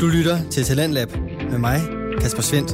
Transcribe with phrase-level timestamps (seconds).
[0.00, 1.08] Du lytter til Talentlab
[1.50, 1.80] med mig,
[2.20, 2.72] Kasper Svendt.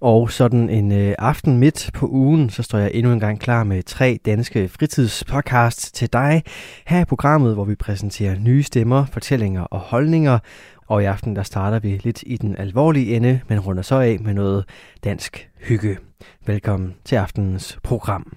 [0.00, 3.64] Og sådan en øh, aften midt på ugen, så står jeg endnu en gang klar
[3.64, 6.42] med tre danske fritidspodcasts til dig.
[6.86, 10.38] Her i programmet, hvor vi præsenterer nye stemmer, fortællinger og holdninger.
[10.86, 14.20] Og i aften, der starter vi lidt i den alvorlige ende, men runder så af
[14.20, 14.64] med noget
[15.04, 15.98] dansk hygge.
[16.46, 18.36] Velkommen til aftenens program.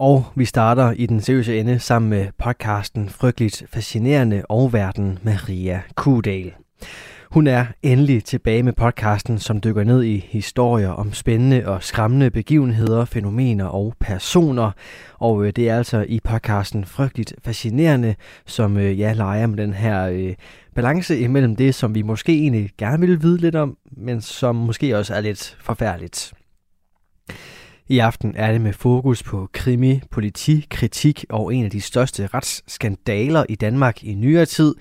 [0.00, 5.82] Og vi starter i den seriøse ende sammen med podcasten Frygteligt Fascinerende og Verden Maria
[5.94, 6.52] Kudal.
[7.30, 12.30] Hun er endelig tilbage med podcasten, som dykker ned i historier om spændende og skræmmende
[12.30, 14.70] begivenheder, fænomener og personer.
[15.18, 18.14] Og øh, det er altså i podcasten Frygteligt Fascinerende,
[18.46, 20.34] som øh, jeg leger med den her øh,
[20.74, 24.98] balance imellem det, som vi måske egentlig gerne vil vide lidt om, men som måske
[24.98, 26.32] også er lidt forfærdeligt.
[27.90, 32.26] I aften er det med fokus på krimi, politi, kritik og en af de største
[32.26, 34.74] retsskandaler i Danmark i nyere tid.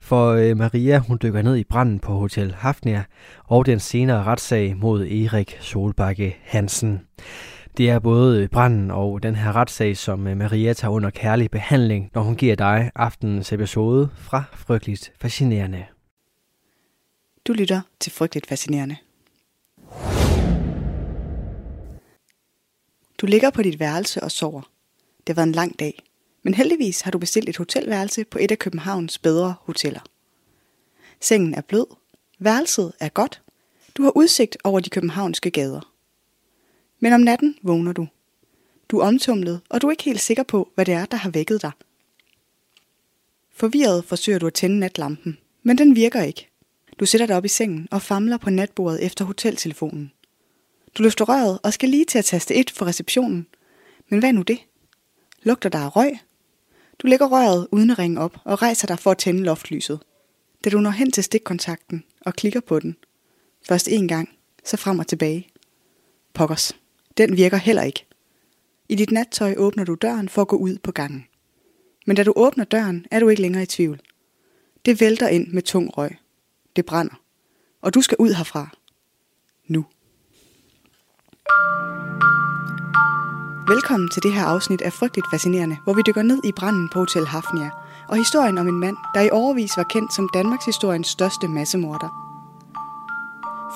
[0.00, 3.04] For øh, Maria, hun dykker ned i branden på Hotel Hafnia
[3.44, 7.00] og den senere retssag mod Erik Solbakke Hansen.
[7.76, 11.50] Det er både øh, branden og den her retssag, som øh, Maria tager under kærlig
[11.50, 15.84] behandling, når hun giver dig aftenens episode fra Frygteligt Fascinerende.
[17.46, 18.96] Du lytter til Frygteligt Fascinerende.
[23.24, 24.60] Du ligger på dit værelse og sover.
[25.18, 26.02] Det har været en lang dag,
[26.42, 30.00] men heldigvis har du bestilt et hotelværelse på et af Københavns bedre hoteller.
[31.20, 31.86] Sengen er blød,
[32.38, 33.42] værelset er godt,
[33.94, 35.92] du har udsigt over de københavnske gader.
[37.00, 38.08] Men om natten vågner du.
[38.88, 41.30] Du er omtumlet, og du er ikke helt sikker på, hvad det er, der har
[41.30, 41.72] vækket dig.
[43.50, 46.48] Forvirret forsøger du at tænde natlampen, men den virker ikke.
[47.00, 50.12] Du sætter dig op i sengen og famler på natbordet efter hoteltelefonen.
[50.94, 53.46] Du løfter røret og skal lige til at taste 1 for receptionen.
[54.08, 54.58] Men hvad er nu det?
[55.42, 56.18] Lugter der af røg?
[56.98, 60.00] Du lægger røret uden at ringe op og rejser dig for at tænde loftlyset.
[60.64, 62.96] Da du når hen til stikkontakten og klikker på den.
[63.68, 64.28] Først en gang,
[64.64, 65.48] så frem og tilbage.
[66.34, 66.76] Pokkers.
[67.16, 68.06] Den virker heller ikke.
[68.88, 71.26] I dit nattøj åbner du døren for at gå ud på gangen.
[72.06, 74.00] Men da du åbner døren, er du ikke længere i tvivl.
[74.84, 76.16] Det vælter ind med tung røg.
[76.76, 77.20] Det brænder.
[77.82, 78.76] Og du skal ud herfra.
[83.68, 86.98] Velkommen til det her afsnit af Frygteligt Fascinerende, hvor vi dykker ned i branden på
[86.98, 87.70] Hotel Hafnia,
[88.08, 92.08] og historien om en mand, der i overvis var kendt som Danmarks historiens største massemorder.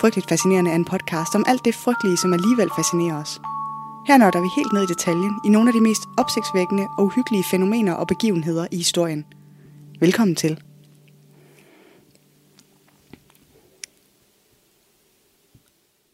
[0.01, 3.41] Frygteligt Fascinerende er en podcast om alt det frygtelige, som alligevel fascinerer os.
[4.07, 7.45] Her nørder vi helt ned i detaljen i nogle af de mest opsigtsvækkende og uhyggelige
[7.45, 9.25] fænomener og begivenheder i historien.
[10.01, 10.61] Velkommen til.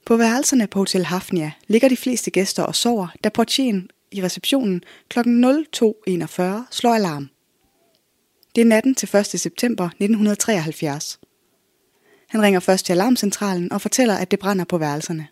[0.07, 4.83] På værelserne på Hotel Hafnia ligger de fleste gæster og sover, da portieren i receptionen
[5.09, 5.19] kl.
[5.19, 7.31] 02.41 slår alarm.
[8.55, 9.27] Det er natten til 1.
[9.27, 11.21] september 1973.
[12.29, 15.29] Han ringer først til alarmcentralen og fortæller, at det brænder på værelserne.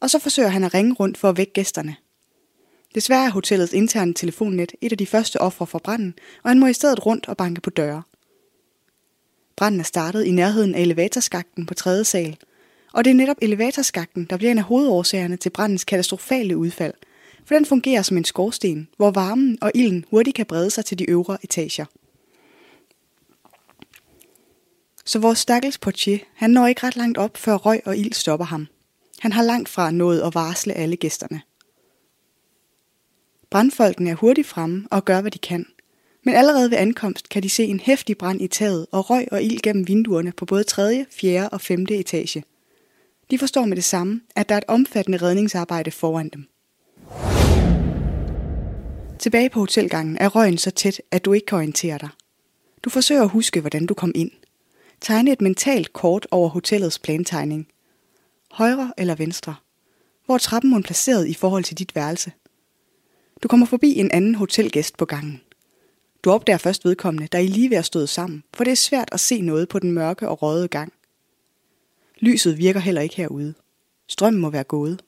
[0.00, 1.96] Og så forsøger han at ringe rundt for at vække gæsterne.
[2.94, 6.66] Desværre er hotellets interne telefonnet et af de første ofre for branden, og han må
[6.66, 8.02] i stedet rundt og banke på døre.
[9.56, 12.36] Branden er startet i nærheden af elevatorskakten på tredje sal,
[12.96, 16.94] og det er netop elevatorskakten, der bliver en af hovedårsagerne til brandens katastrofale udfald,
[17.44, 20.98] for den fungerer som en skorsten, hvor varmen og ilden hurtigt kan brede sig til
[20.98, 21.84] de øvre etager.
[25.04, 28.46] Så vores stakkels portier, han når ikke ret langt op, før røg og ild stopper
[28.46, 28.66] ham.
[29.20, 31.40] Han har langt fra nået at varsle alle gæsterne.
[33.50, 35.66] Brandfolkene er hurtigt fremme og gør, hvad de kan.
[36.24, 39.42] Men allerede ved ankomst kan de se en hæftig brand i taget og røg og
[39.42, 41.48] ild gennem vinduerne på både 3., 4.
[41.48, 41.86] og 5.
[41.90, 42.44] etage–
[43.30, 46.48] de forstår med det samme, at der er et omfattende redningsarbejde foran dem.
[49.18, 52.08] Tilbage på hotelgangen er røgen så tæt, at du ikke kan orientere dig.
[52.82, 54.30] Du forsøger at huske, hvordan du kom ind.
[55.00, 57.68] Tegne et mentalt kort over hotellets plantegning.
[58.52, 59.54] Højre eller venstre?
[60.26, 62.32] Hvor er trappen hun placeret i forhold til dit værelse?
[63.42, 65.40] Du kommer forbi en anden hotelgæst på gangen.
[66.24, 69.08] Du opdager først vedkommende, der I lige ved at støde sammen, for det er svært
[69.12, 70.92] at se noget på den mørke og røde gang.
[72.20, 73.54] Lyset virker heller ikke herude.
[74.08, 75.02] Strømmen må være gået.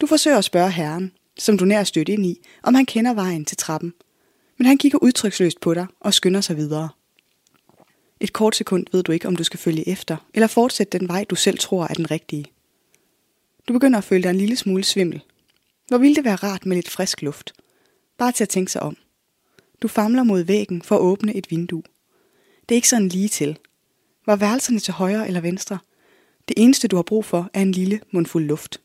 [0.00, 3.44] Du forsøger at spørge herren, som du nær stødt ind i, om han kender vejen
[3.44, 3.94] til trappen.
[4.56, 6.88] Men han kigger udtryksløst på dig og skynder sig videre.
[8.20, 11.24] Et kort sekund ved du ikke, om du skal følge efter, eller fortsætte den vej,
[11.24, 12.44] du selv tror er den rigtige.
[13.68, 15.22] Du begynder at føle dig en lille smule svimmel.
[15.88, 17.52] Hvor ville det være rart med lidt frisk luft?
[18.18, 18.96] Bare til at tænke sig om.
[19.82, 21.82] Du famler mod væggen for at åbne et vindue.
[22.68, 23.58] Det er ikke sådan lige til.
[24.26, 25.78] Var værelserne til højre eller venstre?
[26.48, 28.80] Det eneste, du har brug for, er en lille mundfuld luft.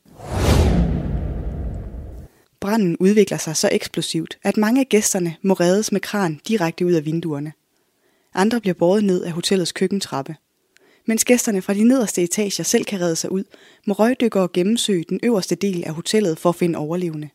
[2.60, 6.92] Branden udvikler sig så eksplosivt, at mange af gæsterne må reddes med kran direkte ud
[6.92, 7.52] af vinduerne.
[8.34, 10.36] Andre bliver båret ned af hotellets køkkentrappe.
[11.06, 13.44] Mens gæsterne fra de nederste etager selv kan redde sig ud,
[13.86, 17.28] må røgdykkere gennemsøge den øverste del af hotellet for at finde overlevende.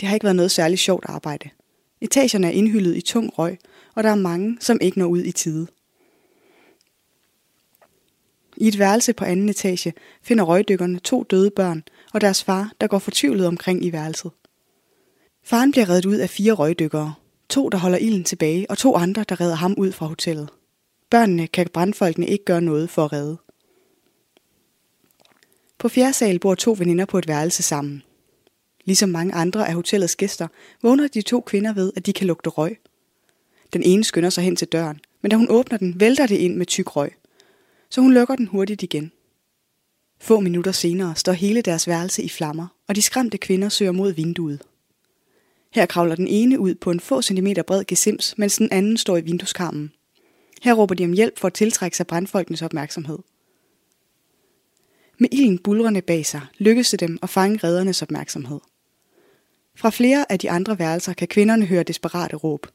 [0.00, 1.50] Det har ikke været noget særligt sjovt arbejde.
[2.00, 3.58] Etagerne er indhyllet i tung røg,
[3.94, 5.66] og der er mange, som ikke når ud i tide.
[8.60, 9.92] I et værelse på anden etage
[10.22, 14.30] finder røgdykkerne to døde børn og deres far, der går fortvivlet omkring i værelset.
[15.44, 17.14] Faren bliver reddet ud af fire røgdykkere.
[17.48, 20.48] To, der holder ilden tilbage, og to andre, der redder ham ud fra hotellet.
[21.10, 23.38] Børnene kan brandfolkene ikke gøre noget for at redde.
[25.78, 28.02] På fjerde sal bor to veninder på et værelse sammen.
[28.84, 30.48] Ligesom mange andre af hotellets gæster,
[30.82, 32.78] vågner de to kvinder ved, at de kan lugte røg.
[33.72, 36.56] Den ene skynder sig hen til døren, men da hun åbner den, vælter det ind
[36.56, 37.19] med tyk røg.
[37.90, 39.12] Så hun lukker den hurtigt igen.
[40.20, 44.12] Få minutter senere står hele deres værelse i flammer, og de skræmte kvinder søger mod
[44.12, 44.62] vinduet.
[45.72, 49.16] Her kravler den ene ud på en få centimeter bred gesims, mens den anden står
[49.16, 49.92] i vindueskarmen.
[50.62, 53.18] Her råber de om hjælp for at tiltrække sig brandfolkenes opmærksomhed.
[55.18, 58.60] Med ilden bulrende bag sig lykkes det dem at fange reddernes opmærksomhed.
[59.76, 62.66] Fra flere af de andre værelser kan kvinderne høre desperate råb.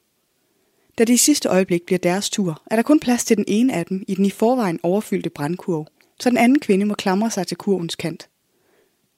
[0.98, 3.72] Da det i sidste øjeblik bliver deres tur, er der kun plads til den ene
[3.72, 5.86] af dem i den i forvejen overfyldte brandkurv,
[6.20, 8.28] så den anden kvinde må klamre sig til kurvens kant.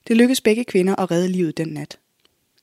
[0.08, 1.98] Det lykkes begge kvinder at redde livet den nat.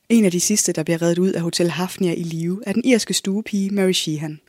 [0.10, 2.86] En af de sidste, der bliver reddet ud af Hotel Hafnia i live, er den
[2.86, 4.40] irske stuepige Mary Sheehan.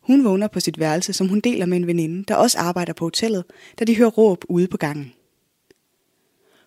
[0.00, 3.04] Hun vågner på sit værelse, som hun deler med en veninde, der også arbejder på
[3.04, 3.44] hotellet,
[3.78, 5.12] da de hører råb ude på gangen.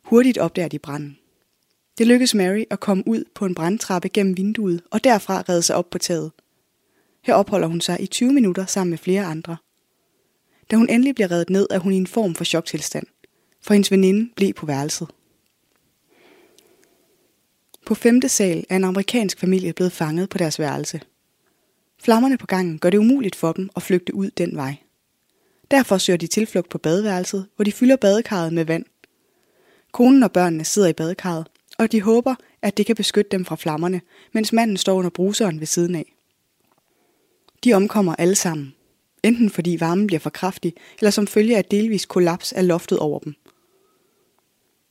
[0.04, 1.18] Hurtigt opdager de branden.
[1.98, 5.76] Det lykkes Mary at komme ud på en brandtrappe gennem vinduet og derfra redde sig
[5.76, 6.32] op på taget.
[7.24, 9.58] Her opholder hun sig i 20 minutter sammen med flere andre.
[10.72, 13.08] Da hun endelig bliver reddet ned, er hun i en form for choktilstand,
[13.62, 15.08] for hendes veninde blev på værelset.
[17.86, 21.02] På femte sal er en amerikansk familie blevet fanget på deres værelse.
[22.04, 24.76] Flammerne på gangen gør det umuligt for dem at flygte ud den vej.
[25.72, 28.86] Derfor søger de tilflugt på badeværelset, hvor de fylder badekarret med vand.
[29.92, 31.48] Konen og børnene sidder i badekarret,
[31.78, 35.60] og de håber, at det kan beskytte dem fra flammerne, mens manden står under bruseren
[35.60, 36.13] ved siden af.
[37.64, 38.76] De omkommer alle sammen,
[39.24, 43.20] enten fordi varmen bliver for kraftig, eller som følge af delvis kollaps af loftet over
[43.20, 43.36] dem.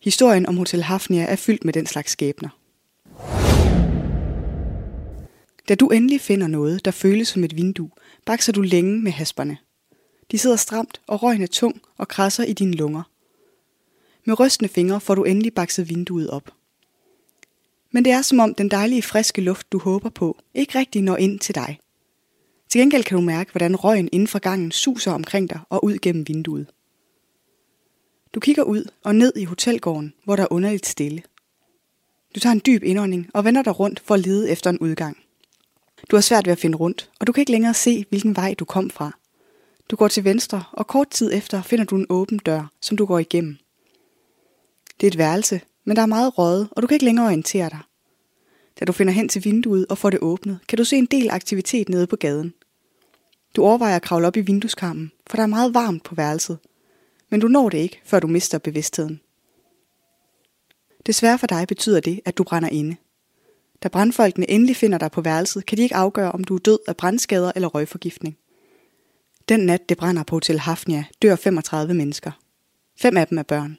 [0.02, 2.48] Historien om Hotel Hafnia er fyldt med den slags skæbner.
[5.68, 7.90] Da du endelig finder noget, der føles som et vindue,
[8.26, 9.56] bakser du længe med hasperne.
[10.30, 13.02] De sidder stramt, og røgen er tung og krasser i dine lunger.
[14.24, 16.50] Med rystende fingre får du endelig bakset vinduet op.
[17.90, 21.16] Men det er som om den dejlige friske luft, du håber på, ikke rigtig når
[21.16, 21.78] ind til dig.
[22.72, 25.98] Til gengæld kan du mærke, hvordan røgen inden for gangen suser omkring dig og ud
[25.98, 26.66] gennem vinduet.
[28.34, 31.22] Du kigger ud og ned i hotelgården, hvor der er underligt stille.
[32.34, 35.16] Du tager en dyb indånding og vender dig rundt for at lede efter en udgang.
[36.10, 38.54] Du har svært ved at finde rundt, og du kan ikke længere se, hvilken vej
[38.54, 39.18] du kom fra.
[39.90, 43.06] Du går til venstre, og kort tid efter finder du en åben dør, som du
[43.06, 43.56] går igennem.
[45.00, 47.70] Det er et værelse, men der er meget røget, og du kan ikke længere orientere
[47.70, 47.80] dig.
[48.80, 51.30] Da du finder hen til vinduet og får det åbnet, kan du se en del
[51.30, 52.54] aktivitet nede på gaden.
[53.56, 56.58] Du overvejer at kravle op i vindueskarmen, for der er meget varmt på værelset.
[57.30, 59.20] Men du når det ikke, før du mister bevidstheden.
[61.06, 62.96] Desværre for dig betyder det, at du brænder inde.
[63.82, 66.78] Da brandfolkene endelig finder dig på værelset, kan de ikke afgøre, om du er død
[66.88, 68.36] af brandskader eller røgforgiftning.
[69.48, 72.30] Den nat, det brænder på Hotel Hafnia, dør 35 mennesker.
[72.98, 73.78] Fem af dem er børn.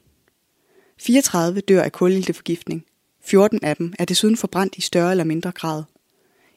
[0.99, 2.85] 34 dør af kulilteforgiftning.
[3.21, 5.83] 14 af dem er desuden forbrændt i større eller mindre grad.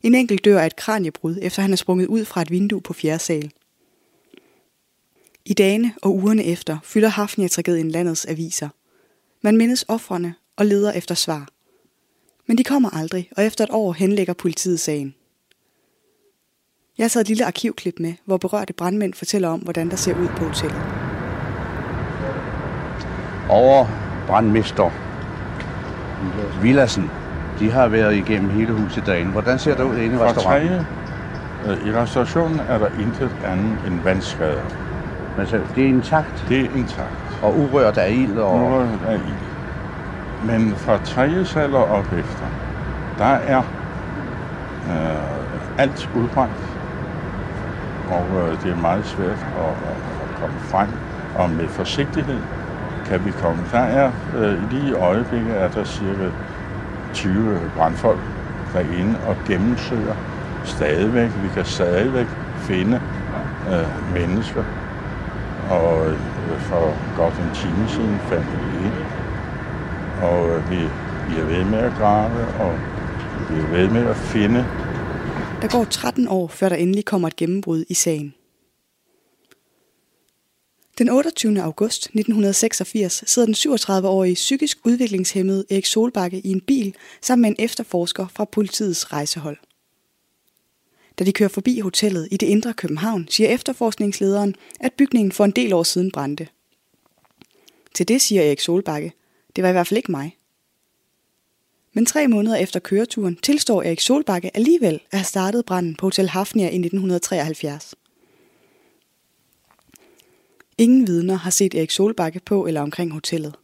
[0.06, 2.92] En enkelt dør af et kraniebrud, efter han er sprunget ud fra et vindue på
[2.92, 3.52] fjerde sal.
[5.44, 8.68] I dagene og ugerne efter fylder Hafnia-tragedien landets aviser.
[9.42, 11.48] Man mindes offrene og leder efter svar.
[12.46, 15.14] Men de kommer aldrig, og efter et år henlægger politiet sagen.
[16.98, 20.28] Jeg sad et lille arkivklip med, hvor berørte brandmænd fortæller om, hvordan der ser ud
[20.28, 20.82] på hotellet.
[23.50, 23.86] Over
[24.26, 24.90] brandmester
[26.62, 27.04] Villassen,
[27.58, 29.30] de har været igennem hele huset dagen.
[29.30, 30.68] Hvordan ser det ud inde i restauranten?
[30.68, 30.86] tredje,
[31.80, 34.68] øh, i restaurationen er der intet andet end vandskader.
[35.36, 37.38] Men så, det er intakt Det er intakt.
[37.40, 38.38] og urørt af ild.
[38.38, 38.74] Og, Nu
[39.06, 39.42] er i.
[40.38, 42.50] Men fra tredje sal og op efter,
[43.18, 43.62] der er
[44.86, 46.78] øh, alt udbrændt.
[48.06, 50.98] Og øh, det er meget svært at, at, at komme frem.
[51.34, 52.44] Og med forsigtighed
[53.04, 53.66] kan vi komme.
[53.70, 56.30] Der er øh, lige i øjeblikket er der cirka
[57.16, 58.20] 20 brandfolk
[58.72, 60.16] derinde og gennemsøger
[60.64, 61.30] stadigvæk.
[61.42, 62.26] Vi kan stadigvæk
[62.60, 63.00] finde
[63.72, 64.64] øh, mennesker.
[65.70, 66.18] Og øh,
[66.58, 66.84] for
[67.16, 68.92] godt en time siden fandt vi det.
[70.22, 70.78] Og øh, vi
[71.30, 72.72] Vi er ved med at grave, og
[73.50, 74.66] vi er ved med at finde.
[75.62, 78.34] Der går 13 år, før der endelig kommer et gennembrud i sagen.
[80.98, 81.62] Den 28.
[81.62, 87.64] august 1986 sidder den 37-årige psykisk udviklingshemmede Erik Solbakke i en bil sammen med en
[87.64, 89.56] efterforsker fra politiets rejsehold.
[91.18, 95.50] Da de kører forbi hotellet i det indre København, siger efterforskningslederen, at bygningen for en
[95.50, 96.48] del år siden brændte.
[97.94, 99.12] Til det siger Erik Solbakke,
[99.56, 100.36] det var i hvert fald ikke mig.
[101.92, 106.28] Men tre måneder efter køreturen tilstår Erik Solbakke alligevel at have startet branden på Hotel
[106.28, 107.94] Hafnia i 1973.
[110.78, 113.54] Ingen vidner har set Erik Solbakke på eller omkring hotellet.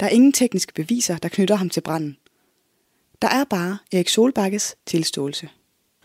[0.00, 2.16] Der er ingen tekniske beviser, der knytter ham til branden.
[3.22, 5.48] Der er bare Erik Solbakkes tilståelse.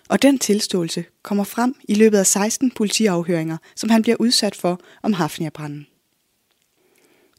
[0.10, 4.79] Og den tilståelse kommer frem i løbet af 16 politiafhøringer, som han bliver udsat for
[5.03, 5.88] om Hafnia-branden.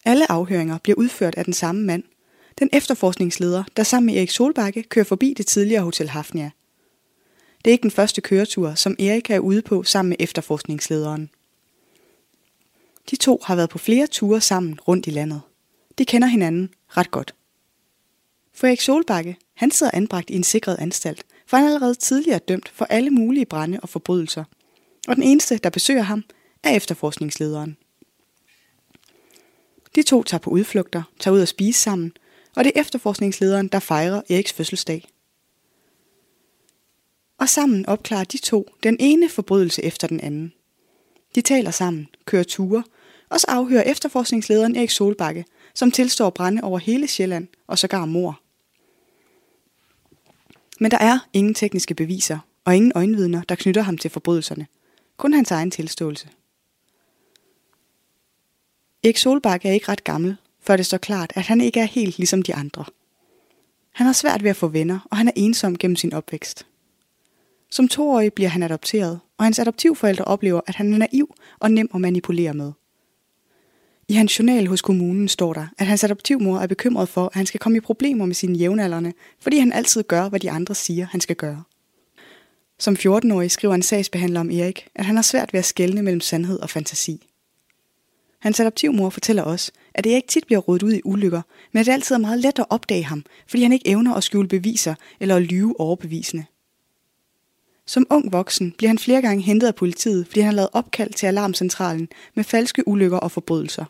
[0.05, 2.03] Alle afhøringer bliver udført af den samme mand,
[2.59, 6.51] den efterforskningsleder, der sammen med Erik Solbakke kører forbi det tidligere Hotel Hafnia.
[7.65, 11.31] Det er ikke den første køretur, som Erik er ude på sammen med efterforskningslederen.
[13.11, 15.41] De to har været på flere ture sammen rundt i landet.
[15.99, 17.35] De kender hinanden ret godt.
[18.55, 22.39] For Erik Solbakke, han sidder anbragt i en sikret anstalt, for han er allerede tidligere
[22.39, 24.45] dømt for alle mulige brænde og forbrydelser.
[25.09, 26.25] Og den eneste, der besøger ham,
[26.63, 27.77] er efterforskningslederen.
[29.95, 32.13] De to tager på udflugter, tager ud og spise sammen,
[32.57, 35.09] og det er efterforskningslederen, der fejrer Eriks fødselsdag.
[37.39, 40.53] Og sammen opklarer de to den ene forbrydelse efter den anden.
[41.35, 42.85] De taler sammen, kører ture,
[43.29, 48.41] og så afhører efterforskningslederen Erik Solbakke, som tilstår brænde over hele Sjælland og sågar mor.
[50.81, 54.67] Men der er ingen tekniske beviser og ingen øjenvidner, der knytter ham til forbrydelserne.
[55.17, 56.29] Kun hans egen tilståelse.
[59.05, 62.19] Erik Solbakke er ikke ret gammel, før det står klart, at han ikke er helt
[62.19, 62.85] ligesom de andre.
[63.93, 66.67] Han har svært ved at få venner, og han er ensom gennem sin opvækst.
[67.73, 71.91] Som toårig bliver han adopteret, og hans adoptivforældre oplever, at han er naiv og nem
[71.95, 72.73] at manipulere med.
[74.09, 77.47] I hans journal hos kommunen står der, at hans adoptivmor er bekymret for, at han
[77.47, 81.07] skal komme i problemer med sine jævnaldrende, fordi han altid gør, hvad de andre siger,
[81.07, 81.63] han skal gøre.
[82.79, 86.21] Som 14-årig skriver en sagsbehandler om Erik, at han har svært ved at skelne mellem
[86.21, 87.29] sandhed og fantasi.
[88.39, 91.93] Hans adoptivmor fortæller os, at Erik tit bliver rodet ud i ulykker, men at det
[91.93, 95.37] altid er meget let at opdage ham, fordi han ikke evner at skjule beviser eller
[95.37, 96.45] at lyve overbevisende.
[97.87, 101.13] Som ung voksen bliver han flere gange hentet af politiet, fordi han har lavet opkald
[101.13, 103.85] til alarmcentralen med falske ulykker og forbrydelser.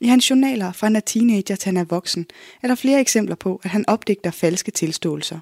[0.00, 2.26] I hans journaler fra han er teenager til han er voksen,
[2.62, 5.40] er der flere eksempler på, at han opdigter falske tilståelser.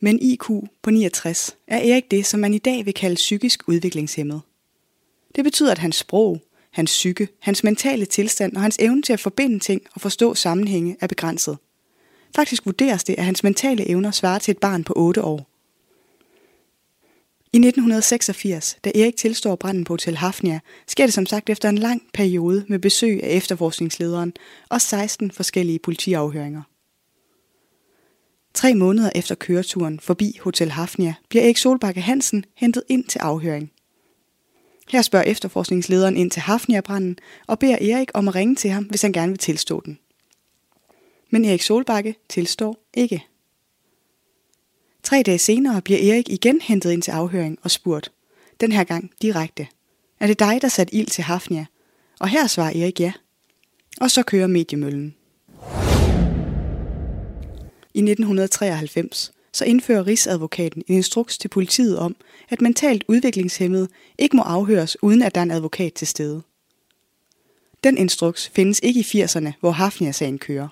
[0.00, 0.44] Men IQ
[0.82, 4.40] på 69 er Erik det, som man i dag vil kalde psykisk udviklingshemmet.
[5.34, 9.20] Det betyder, at hans sprog, hans psyke, hans mentale tilstand og hans evne til at
[9.20, 11.58] forbinde ting og forstå sammenhænge er begrænset.
[12.36, 15.51] Faktisk vurderes det, at hans mentale evner svarer til et barn på 8 år.
[17.54, 21.78] I 1986, da Erik tilstår branden på Hotel Hafnia, sker det som sagt efter en
[21.78, 24.32] lang periode med besøg af efterforskningslederen
[24.68, 26.62] og 16 forskellige politiafhøringer.
[28.54, 33.72] Tre måneder efter køreturen forbi Hotel Hafnia bliver Erik Solbakke Hansen hentet ind til afhøring.
[34.88, 39.02] Her spørger efterforskningslederen ind til Hafnia-branden og beder Erik om at ringe til ham, hvis
[39.02, 39.98] han gerne vil tilstå den.
[41.30, 43.26] Men Erik Solbakke tilstår ikke.
[45.02, 48.12] Tre dage senere bliver Erik igen hentet ind til afhøring og spurgt.
[48.60, 49.66] Den her gang direkte.
[50.20, 51.66] Er det dig, der satte ild til Hafnia?
[52.20, 53.12] Og her svarer Erik ja.
[54.00, 55.14] Og så kører mediemøllen.
[57.94, 62.16] I 1993 så indfører Rigsadvokaten en instruks til politiet om,
[62.48, 66.42] at mentalt udviklingshemmede ikke må afhøres, uden at der er en advokat til stede.
[67.84, 70.68] Den instruks findes ikke i 80'erne, hvor Hafnia-sagen kører.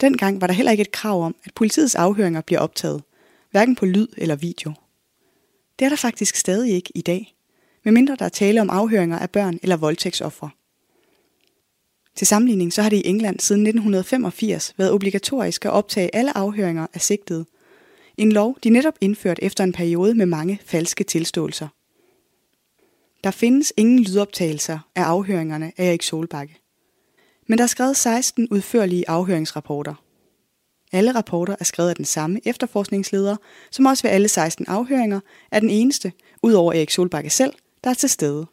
[0.00, 3.02] Dengang var der heller ikke et krav om, at politiets afhøringer bliver optaget,
[3.50, 4.72] hverken på lyd eller video.
[5.78, 7.34] Det er der faktisk stadig ikke i dag,
[7.84, 10.50] medmindre der er tale om afhøringer af børn eller voldtægtsoffre.
[12.14, 16.86] Til sammenligning så har det i England siden 1985 været obligatorisk at optage alle afhøringer
[16.94, 17.44] af sigtede.
[18.16, 21.68] En lov, de netop indført efter en periode med mange falske tilståelser.
[23.24, 26.59] Der findes ingen lydoptagelser af afhøringerne af Erik Solbakke.
[27.50, 29.94] Men der er skrevet 16 udførlige afhøringsrapporter.
[30.92, 33.36] Alle rapporter er skrevet af den samme efterforskningsleder,
[33.70, 37.52] som også ved alle 16 afhøringer er den eneste, udover Erik Solbakke selv,
[37.84, 38.46] der er til stede.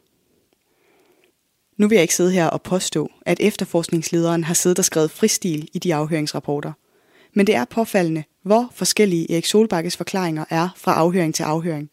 [1.76, 5.68] Nu vil jeg ikke sidde her og påstå, at efterforskningslederen har siddet og skrevet fristil
[5.72, 6.72] i de afhøringsrapporter.
[7.34, 11.90] Men det er påfaldende, hvor forskellige Erik Solbakkes forklaringer er fra afhøring til afhøring,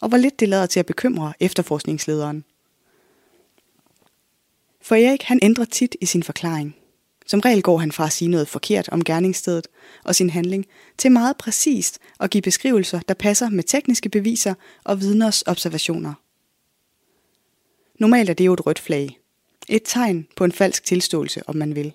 [0.00, 2.44] og hvor lidt det lader til at bekymre efterforskningslederen.
[4.86, 6.76] For Erik han ændrer tit i sin forklaring.
[7.26, 9.68] Som regel går han fra at sige noget forkert om gerningsstedet
[10.04, 10.66] og sin handling,
[10.98, 16.14] til meget præcist at give beskrivelser, der passer med tekniske beviser og vidners observationer.
[17.98, 19.18] Normalt er det jo et rødt flag.
[19.68, 21.92] Et tegn på en falsk tilståelse, om man vil.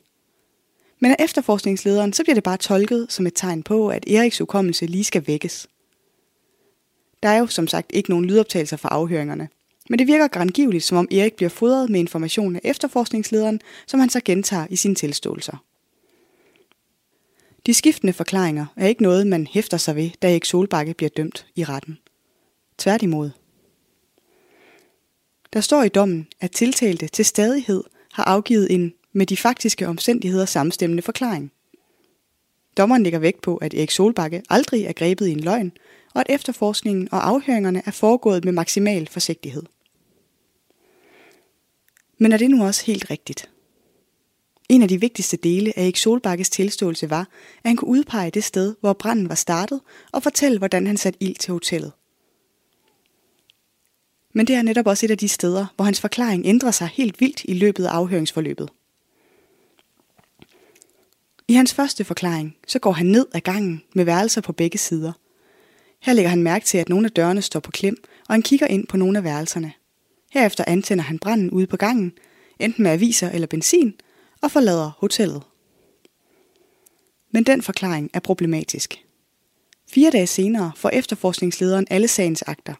[0.99, 4.85] Men af efterforskningslederen, så bliver det bare tolket som et tegn på, at Eriks hukommelse
[4.85, 5.67] lige skal vækkes.
[7.23, 9.49] Der er jo som sagt ikke nogen lydoptagelser fra afhøringerne,
[9.91, 14.09] men det virker grangiveligt, som om Erik bliver fodret med information af efterforskningslederen, som han
[14.09, 15.63] så gentager i sine tilståelser.
[17.65, 21.45] De skiftende forklaringer er ikke noget, man hæfter sig ved, da Erik Solbakke bliver dømt
[21.55, 21.97] i retten.
[22.77, 23.29] Tværtimod.
[25.53, 27.83] Der står i dommen, at tiltalte til stadighed
[28.13, 31.51] har afgivet en med de faktiske omstændigheder samstemmende forklaring.
[32.77, 35.71] Dommeren lægger vægt på, at Erik Solbakke aldrig er grebet i en løgn,
[36.13, 39.63] og at efterforskningen og afhøringerne er foregået med maksimal forsigtighed.
[42.21, 43.49] Men er det nu også helt rigtigt?
[44.69, 47.19] En af de vigtigste dele af Erik Solbakkes tilståelse var,
[47.63, 51.23] at han kunne udpege det sted, hvor branden var startet, og fortælle, hvordan han satte
[51.23, 51.91] ild til hotellet.
[54.33, 57.19] Men det er netop også et af de steder, hvor hans forklaring ændrer sig helt
[57.19, 58.69] vildt i løbet af afhøringsforløbet.
[61.47, 65.11] I hans første forklaring, så går han ned ad gangen med værelser på begge sider.
[65.99, 68.67] Her lægger han mærke til, at nogle af dørene står på klem, og han kigger
[68.67, 69.73] ind på nogle af værelserne.
[70.31, 72.13] Herefter antænder han branden ude på gangen,
[72.59, 73.93] enten med aviser eller benzin,
[74.41, 75.43] og forlader hotellet.
[77.31, 79.05] Men den forklaring er problematisk.
[79.89, 82.73] Fire dage senere får efterforskningslederen alle sagens akter,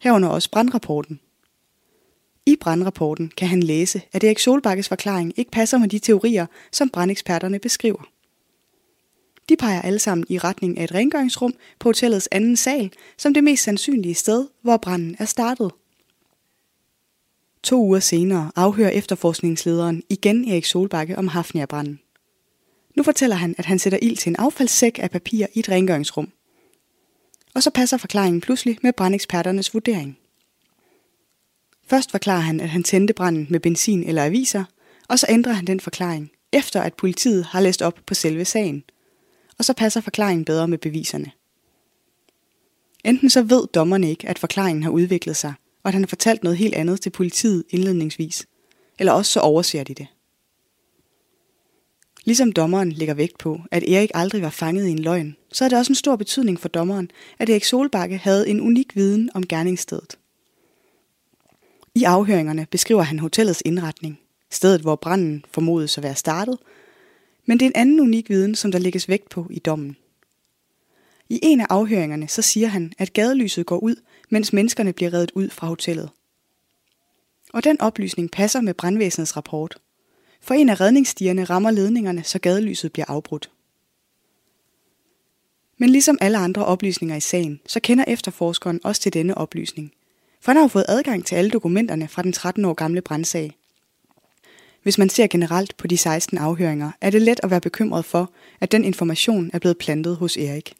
[0.00, 1.20] herunder også brandrapporten.
[2.46, 6.90] I brandrapporten kan han læse, at Erik Solbakkes forklaring ikke passer med de teorier, som
[6.90, 8.08] brandeksperterne beskriver.
[9.48, 13.44] De peger alle sammen i retning af et rengøringsrum på hotellets anden sal, som det
[13.44, 15.70] mest sandsynlige sted, hvor branden er startet.
[17.62, 22.00] To uger senere afhører efterforskningslederen igen Erik Solbakke om Hafnia-branden.
[22.96, 26.32] Nu fortæller han, at han sætter ild til en affaldssæk af papir i et rengøringsrum.
[27.54, 30.18] Og så passer forklaringen pludselig med brandeksperternes vurdering.
[31.86, 34.64] Først forklarer han, at han tændte branden med benzin eller aviser,
[35.08, 38.84] og så ændrer han den forklaring, efter at politiet har læst op på selve sagen.
[39.58, 41.30] Og så passer forklaringen bedre med beviserne.
[43.04, 46.42] Enten så ved dommerne ikke, at forklaringen har udviklet sig, og at han har fortalt
[46.42, 48.46] noget helt andet til politiet indledningsvis,
[48.98, 50.06] eller også så overser de det.
[52.24, 55.68] Ligesom dommeren lægger vægt på, at Erik aldrig var fanget i en løgn, så er
[55.68, 59.46] det også en stor betydning for dommeren, at Erik Solbakke havde en unik viden om
[59.46, 60.18] gerningsstedet.
[61.94, 66.58] I afhøringerne beskriver han hotellets indretning, stedet hvor branden formodes at være startet,
[67.46, 69.96] men det er en anden unik viden, som der lægges vægt på i dommen.
[71.28, 73.94] I en af afhøringerne så siger han, at gadelyset går ud,
[74.30, 76.10] mens menneskerne bliver reddet ud fra hotellet.
[77.52, 79.78] Og den oplysning passer med brandvæsenets rapport.
[80.40, 83.50] For en af redningsstierne rammer ledningerne, så gadelyset bliver afbrudt.
[85.78, 89.92] Men ligesom alle andre oplysninger i sagen, så kender efterforskeren også til denne oplysning.
[90.40, 93.56] For han har jo fået adgang til alle dokumenterne fra den 13 år gamle brandsag.
[94.82, 98.32] Hvis man ser generelt på de 16 afhøringer, er det let at være bekymret for,
[98.60, 100.74] at den information er blevet plantet hos Erik.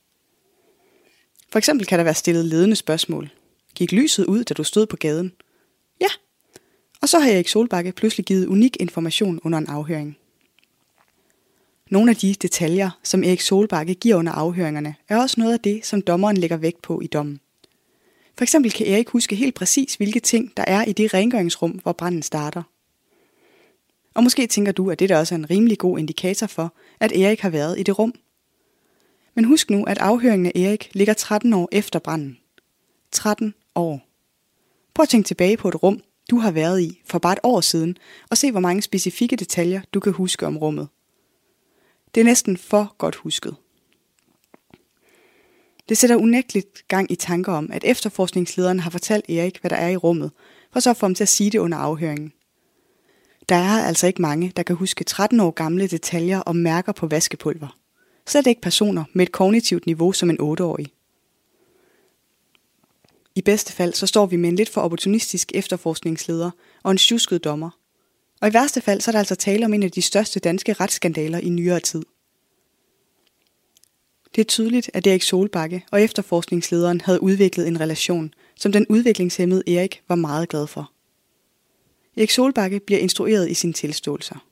[1.52, 3.30] For eksempel kan der være stillet ledende spørgsmål.
[3.74, 5.32] Gik lyset ud, da du stod på gaden?
[6.00, 6.08] Ja.
[7.02, 10.16] Og så har Erik Solbakke pludselig givet unik information under en afhøring.
[11.90, 15.86] Nogle af de detaljer, som Erik Solbakke giver under afhøringerne, er også noget af det,
[15.86, 17.40] som dommeren lægger vægt på i dommen.
[18.38, 21.92] For eksempel kan Erik huske helt præcis, hvilke ting, der er i det rengøringsrum, hvor
[21.92, 22.62] branden starter.
[24.14, 27.12] Og måske tænker du, at det der også er en rimelig god indikator for, at
[27.12, 28.14] Erik har været i det rum.
[29.34, 32.38] Men husk nu, at afhøringen af Erik ligger 13 år efter branden.
[33.12, 34.00] 13 år.
[34.94, 37.60] Prøv at tænke tilbage på et rum, du har været i for bare et år
[37.60, 37.96] siden,
[38.30, 40.88] og se hvor mange specifikke detaljer, du kan huske om rummet.
[42.14, 43.56] Det er næsten for godt husket.
[45.88, 49.88] Det sætter unægteligt gang i tanker om, at efterforskningslederen har fortalt Erik, hvad der er
[49.88, 50.30] i rummet,
[50.72, 52.32] for så at få ham til at sige det under afhøringen.
[53.48, 57.06] Der er altså ikke mange, der kan huske 13 år gamle detaljer om mærker på
[57.06, 57.76] vaskepulver.
[58.26, 60.86] Slet ikke personer med et kognitivt niveau som en 8-årig.
[63.40, 66.50] I bedste fald så står vi med en lidt for opportunistisk efterforskningsleder
[66.82, 67.70] og en tjusket dommer.
[68.40, 70.72] Og i værste fald så er der altså tale om en af de største danske
[70.72, 72.02] retsskandaler i nyere tid.
[74.34, 79.76] Det er tydeligt, at Erik Solbakke og efterforskningslederen havde udviklet en relation, som den udviklingshemmede
[79.76, 80.92] Erik var meget glad for.
[82.16, 84.46] Erik Solbakke bliver instrueret i sine tilståelser.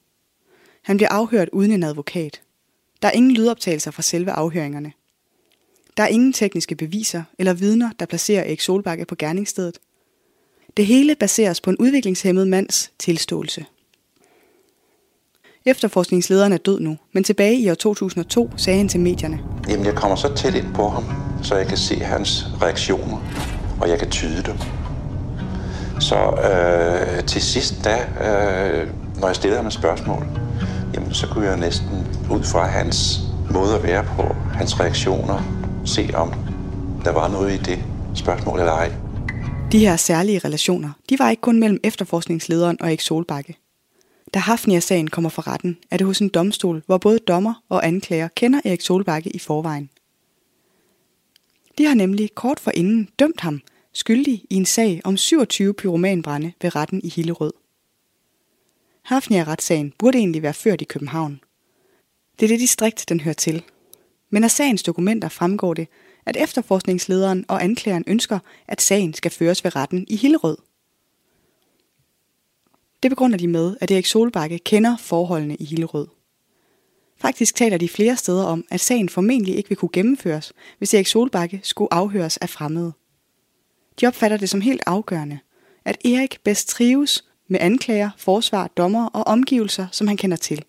[0.83, 2.43] Han bliver afhørt uden en advokat.
[3.03, 4.93] Der er ingen lydoptagelser fra selve afhøringerne.
[5.99, 9.79] Der er ingen tekniske beviser eller vidner, der placerer Erik Solbakke på gerningsstedet.
[10.77, 13.65] Det hele baseres på en udviklingshemmet mands tilståelse.
[15.65, 19.41] Efterforskningslederen er død nu, men tilbage i år 2002 sagde han til medierne.
[19.69, 21.05] Jamen, jeg kommer så tæt ind på ham,
[21.43, 23.19] så jeg kan se hans reaktioner,
[23.81, 24.57] og jeg kan tyde dem.
[26.01, 28.89] Så øh, til sidst da, øh,
[29.21, 30.27] når jeg stillede ham et spørgsmål,
[30.95, 35.58] jamen, så kunne jeg næsten ud fra hans måde at være på, hans reaktioner,
[35.89, 36.33] se om
[37.05, 38.93] der var noget i det spørgsmål eller ej.
[39.73, 43.57] De her særlige relationer, de var ikke kun mellem efterforskningslederen og Erik Solbakke.
[44.35, 48.29] Da Hafnia-sagen kommer for retten, er det hos en domstol, hvor både dommer og anklager
[48.29, 49.91] kender Erik Solbakke i forvejen.
[51.79, 53.61] De har nemlig kort forinden dømt ham
[53.93, 57.53] skyldig i en sag om 27 pyromanbrænde ved retten i Hillerød.
[59.03, 61.41] Hafnia-retssagen burde egentlig være ført i København.
[62.41, 63.63] Det er det distrikt, den hører til.
[64.31, 65.89] Men af sagens dokumenter fremgår det,
[66.27, 68.39] at efterforskningslederen og anklageren ønsker,
[68.69, 70.57] at sagen skal føres ved retten i Hillerød.
[73.03, 76.09] Det begrunder de med, at Erik Solbakke kender forholdene i Hillerød.
[77.17, 81.07] Faktisk taler de flere steder om, at sagen formentlig ikke vil kunne gennemføres, hvis Erik
[81.07, 82.93] Solbakke skulle afhøres af fremmede.
[84.01, 85.39] De opfatter det som helt afgørende,
[85.85, 90.65] at Erik bedst trives med anklager, forsvar, dommer og omgivelser, som han kender til.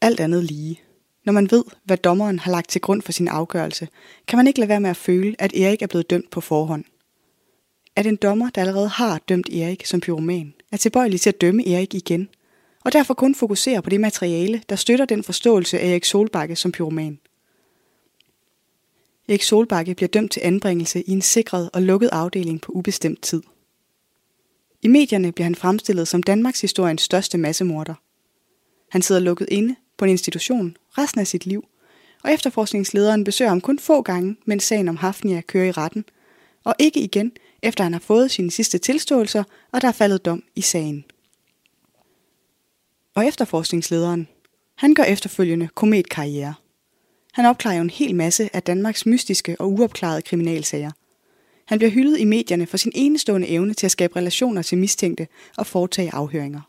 [0.00, 0.80] Alt andet lige.
[1.26, 3.88] Når man ved, hvad dommeren har lagt til grund for sin afgørelse,
[4.28, 6.84] kan man ikke lade være med at føle, at Erik er blevet dømt på forhånd.
[7.96, 11.68] At en dommer, der allerede har dømt Erik som pyroman, er tilbøjelig til at dømme
[11.68, 12.28] Erik igen,
[12.84, 16.72] og derfor kun fokuserer på det materiale, der støtter den forståelse af Erik Solbakke som
[16.72, 17.18] pyroman.
[19.28, 23.42] Erik Solbakke bliver dømt til anbringelse i en sikret og lukket afdeling på ubestemt tid.
[24.82, 27.94] I medierne bliver han fremstillet som Danmarks historiens største massemorder.
[28.90, 31.64] Han sidder lukket inde på en institution resten af sit liv,
[32.24, 36.04] og efterforskningslederen besøger ham kun få gange, mens sagen om Hafnia kører i retten,
[36.64, 37.32] og ikke igen,
[37.62, 41.04] efter han har fået sine sidste tilståelser, og der er faldet dom i sagen.
[43.14, 44.28] Og efterforskningslederen,
[44.74, 46.54] han gør efterfølgende kometkarriere.
[47.32, 50.90] Han opklarer jo en hel masse af Danmarks mystiske og uopklarede kriminalsager.
[51.66, 55.28] Han bliver hyldet i medierne for sin enestående evne til at skabe relationer til mistænkte
[55.56, 56.60] og foretage afhøringer.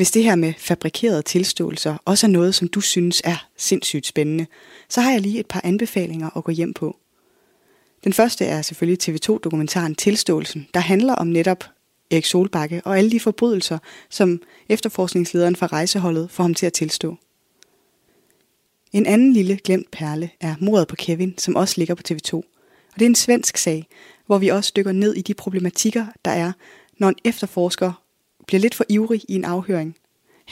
[0.00, 4.46] Hvis det her med fabrikerede tilståelser også er noget, som du synes er sindssygt spændende,
[4.88, 6.96] så har jeg lige et par anbefalinger at gå hjem på.
[8.04, 11.64] Den første er selvfølgelig TV2-dokumentaren Tilståelsen, der handler om netop
[12.10, 13.78] Erik Solbakke og alle de forbrydelser,
[14.10, 17.16] som efterforskningslederen fra rejseholdet får ham til at tilstå.
[18.92, 22.34] En anden lille glemt perle er mordet på Kevin, som også ligger på TV2.
[22.34, 22.44] Og
[22.94, 23.86] det er en svensk sag,
[24.26, 26.52] hvor vi også dykker ned i de problematikker, der er,
[26.98, 27.99] når en efterforsker
[28.50, 29.90] bliver lidt for ivrig i en afhøring.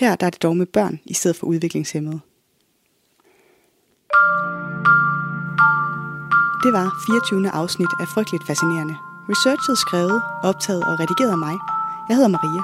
[0.00, 2.20] Her der er det dog med børn i stedet for udviklingshemmede.
[6.64, 7.50] Det var 24.
[7.61, 8.96] afsnit af Frygteligt Fascinerende.
[9.30, 10.18] Researchet skrevet,
[10.50, 11.56] optaget og redigeret af mig.
[12.08, 12.62] Jeg hedder Maria.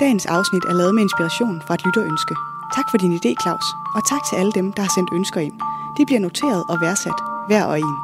[0.00, 2.34] Dagens afsnit er lavet med inspiration fra et lytterønske.
[2.76, 5.56] Tak for din idé, Claus, og tak til alle dem, der har sendt ønsker ind.
[5.96, 7.96] De bliver noteret og værdsat, hver og en.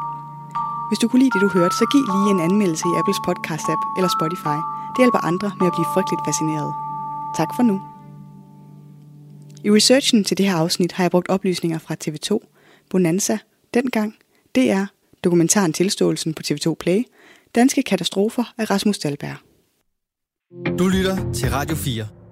[0.89, 3.83] Hvis du kunne lide det, du hørte, så giv lige en anmeldelse i Apples podcast-app
[3.97, 4.59] eller Spotify.
[4.95, 6.75] Det hjælper andre med at blive frygteligt fascineret.
[7.37, 7.77] Tak for nu.
[9.65, 12.39] I researchen til det her afsnit har jeg brugt oplysninger fra TV2,
[12.91, 13.39] Bonanza,
[13.75, 14.15] Dengang,
[14.57, 14.85] DR,
[15.25, 17.03] dokumentaren Tilståelsen på TV2 Play,
[17.55, 19.37] Danske Katastrofer af Rasmus Dahlberg.
[20.79, 22.24] Du lytter til Radio 4.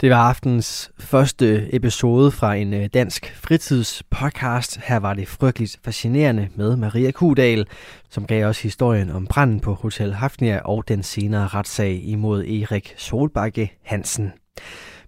[0.00, 4.80] Det var aftens første episode fra en øh, dansk fritidspodcast.
[4.84, 7.66] Her var det frygteligt fascinerende med Maria Kudal,
[8.10, 12.94] som gav os historien om branden på Hotel Hafnia og den senere retssag imod Erik
[12.96, 14.32] Solbakke Hansen.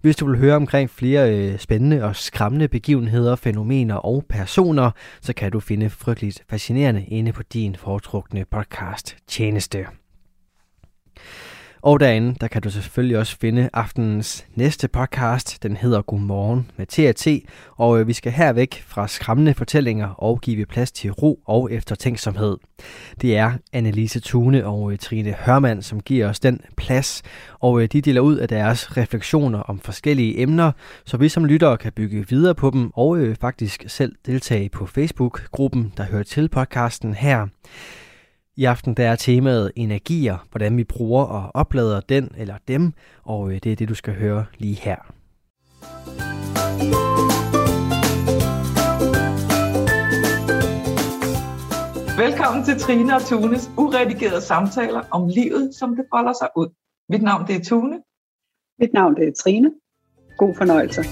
[0.00, 5.32] Hvis du vil høre omkring flere øh, spændende og skræmmende begivenheder, fænomener og personer, så
[5.32, 9.97] kan du finde frygteligt fascinerende inde på din foretrukne podcast tjeneste.
[11.82, 15.62] Og derinde, der kan du selvfølgelig også finde aftenens næste podcast.
[15.62, 17.26] Den hedder Godmorgen med TAT,
[17.76, 22.56] og øh, vi skal hervæk fra skræmmende fortællinger og give plads til ro og eftertænksomhed.
[23.20, 27.22] Det er Annelise Tune og øh, Trine Hørmand, som giver os den plads,
[27.60, 30.72] og øh, de deler ud af deres refleksioner om forskellige emner,
[31.04, 35.92] så vi som lyttere kan bygge videre på dem og faktisk selv deltage på Facebook-gruppen,
[35.96, 37.46] der hører til podcasten her.
[38.58, 42.92] I aften der er temaet energier, hvordan vi bruger og oplader den eller dem,
[43.24, 44.96] og øh, det er det, du skal høre lige her.
[52.20, 56.68] Velkommen til Trine og Tunes uredigerede samtaler om livet, som det folder sig ud.
[57.08, 58.02] Mit navn det er Tune.
[58.78, 59.70] Mit navn det er Trine.
[60.38, 61.04] God fornøjelse.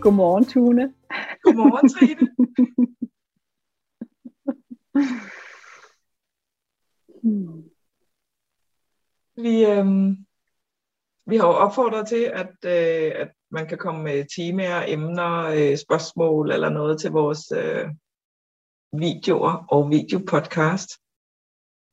[0.00, 0.94] Godmorgen, Tune.
[1.42, 2.26] Godmorgen, Trine.
[7.22, 7.64] Hmm.
[9.36, 9.86] Vi, øh,
[11.26, 15.78] vi har jo opfordret til, at, øh, at man kan komme med temaer, emner, øh,
[15.78, 17.88] spørgsmål eller noget til vores øh,
[18.92, 20.90] videoer og videopodcast.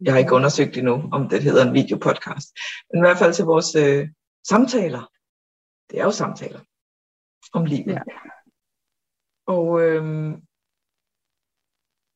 [0.02, 2.48] Jeg har ikke undersøgt endnu, om det hedder en videopodcast.
[2.90, 4.10] Men i hvert fald til vores øh,
[4.48, 5.12] samtaler.
[5.92, 6.60] Det er jo samtaler
[7.54, 7.94] om livet.
[7.94, 8.02] Ja.
[9.48, 10.34] Og, øh,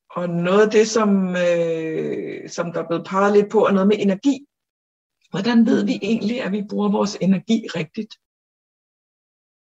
[0.09, 3.87] og noget af det, som, øh, som der er blevet peget lidt på, er noget
[3.87, 4.45] med energi.
[5.29, 8.13] Hvordan ved vi egentlig, at vi bruger vores energi rigtigt?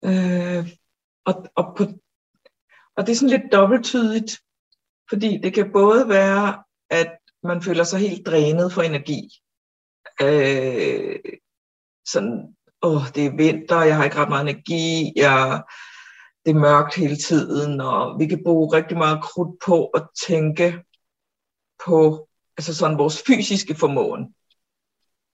[0.09, 0.63] Øh,
[1.25, 1.83] og, og, på,
[2.95, 4.31] og det er sådan lidt dobbelttydigt,
[5.09, 9.21] fordi det kan både være, at man føler sig helt drænet for energi.
[10.21, 11.19] Øh,
[12.05, 15.63] sådan, åh, det er vinter, jeg har ikke ret meget energi, jeg,
[16.45, 20.83] det er mørkt hele tiden, og vi kan bruge rigtig meget krudt på at tænke
[21.85, 24.35] på altså sådan vores fysiske formåen.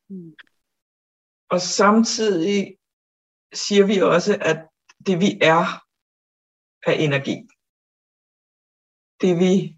[0.10, 0.36] Mm.
[1.49, 2.77] Og samtidig
[3.53, 4.60] siger vi også, at
[5.08, 5.65] det vi er,
[6.89, 7.38] er energi.
[9.21, 9.77] Det vi,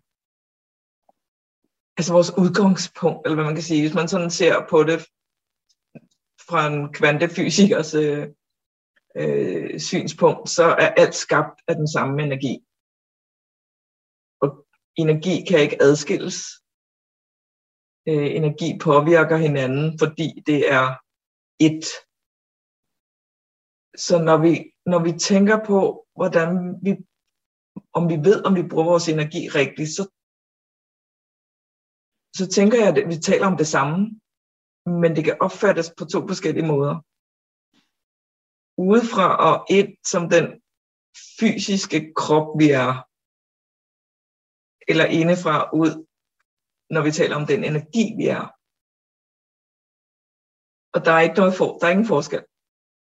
[1.97, 5.05] altså vores udgangspunkt, eller hvad man kan sige, hvis man sådan ser på det
[6.49, 8.27] fra en kvantefysikers øh,
[9.15, 12.53] øh, synspunkt, så er alt skabt af den samme energi.
[14.41, 14.49] Og
[14.95, 16.37] energi kan ikke adskilles.
[18.09, 20.85] Øh, energi påvirker hinanden, fordi det er
[21.59, 21.85] et.
[24.05, 24.53] Så når vi,
[24.85, 25.79] når vi tænker på,
[26.15, 26.49] hvordan
[26.85, 26.91] vi,
[27.93, 30.03] om vi ved, om vi bruger vores energi rigtigt, så,
[32.37, 33.97] så tænker jeg, at vi taler om det samme,
[35.01, 36.95] men det kan opfattes på to forskellige måder
[38.77, 40.45] udefra og ind som den
[41.39, 42.91] fysiske krop, vi er,
[44.91, 45.91] eller indefra ud,
[46.93, 48.45] når vi taler om den energi, vi er.
[50.95, 52.43] Og der er ikke noget for, der er ingen forskel.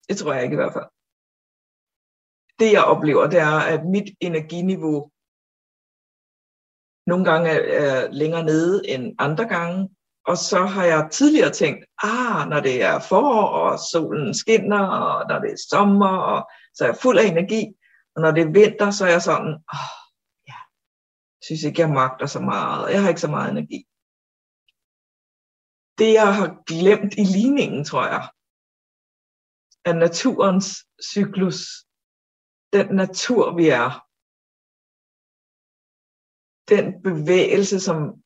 [0.08, 0.90] Det tror jeg ikke i hvert fald.
[2.60, 4.98] Det jeg oplever, det er, at mit energiniveau
[7.12, 7.50] nogle gange
[7.84, 9.78] er længere nede end andre gange,
[10.30, 15.28] og så har jeg tidligere tænkt, ah, når det er forår, og solen skinner, og
[15.30, 17.64] når det er sommer, og så er jeg fuld af energi.
[18.16, 19.92] Og når det er vinter, så er jeg sådan, oh,
[20.48, 20.60] ja,
[21.46, 23.80] synes ikke, jeg magter så meget, og jeg har ikke så meget energi.
[26.00, 28.30] Det, jeg har glemt i ligningen, tror jeg,
[29.86, 30.68] er naturens
[31.14, 31.60] cyklus.
[32.74, 33.90] Den natur, vi er.
[36.74, 38.24] Den bevægelse, som,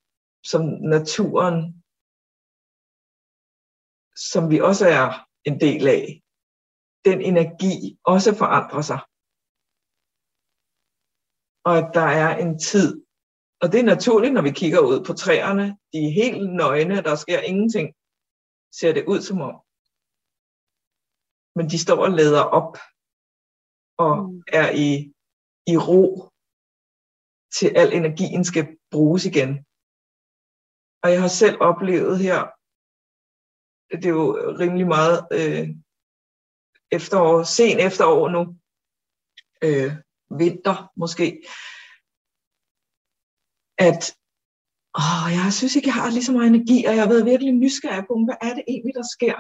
[0.52, 0.62] som
[0.96, 1.83] naturen
[4.16, 6.22] som vi også er en del af,
[7.06, 9.00] den energi også forandrer sig.
[11.68, 12.90] Og at der er en tid,
[13.62, 17.16] og det er naturligt, når vi kigger ud på træerne, de er helt nøgne, der
[17.16, 17.88] sker ingenting,
[18.80, 19.56] ser det ud som om.
[21.56, 22.74] Men de står og lader op,
[24.06, 24.44] og mm.
[24.62, 24.90] er i,
[25.74, 26.04] i ro,
[27.58, 29.52] til al energien skal bruges igen.
[31.04, 32.40] Og jeg har selv oplevet her
[33.92, 34.28] det er jo
[34.60, 35.70] rimelig meget øh,
[36.92, 38.42] efterår, sen efterår nu,
[39.68, 39.92] øh,
[40.40, 41.28] vinter måske,
[43.78, 44.02] at
[45.02, 47.54] åh, jeg synes ikke, jeg har lige så meget energi, og jeg har været virkelig
[47.54, 49.38] nysgerrig på, hvad er det egentlig, der sker?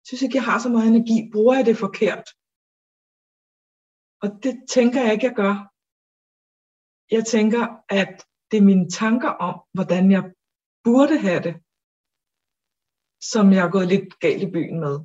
[0.00, 1.16] Jeg synes ikke, jeg har så meget energi.
[1.32, 2.26] Bruger jeg det forkert?
[4.22, 5.54] Og det tænker jeg ikke, jeg gør.
[7.16, 7.62] Jeg tænker,
[8.00, 8.12] at
[8.50, 10.24] det er mine tanker om, hvordan jeg
[10.84, 11.54] burde have det,
[13.32, 14.96] som jeg er gået lidt galt i byen med.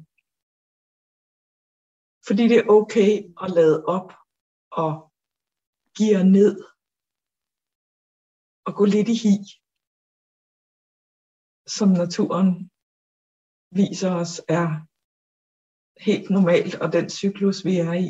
[2.27, 3.11] Fordi det er okay
[3.43, 4.09] at lade op
[4.71, 4.91] og
[5.97, 6.53] give ned
[8.65, 9.35] og gå lidt i hi,
[11.77, 12.49] som naturen
[13.79, 14.67] viser os er
[16.07, 18.09] helt normalt, og den cyklus, vi er i.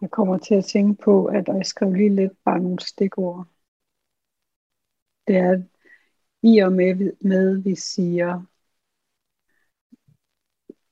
[0.00, 3.46] Jeg kommer til at tænke på, at jeg skrev lige lidt bare nogle stikord.
[5.26, 5.54] Det er,
[6.46, 8.42] i og med, med vi siger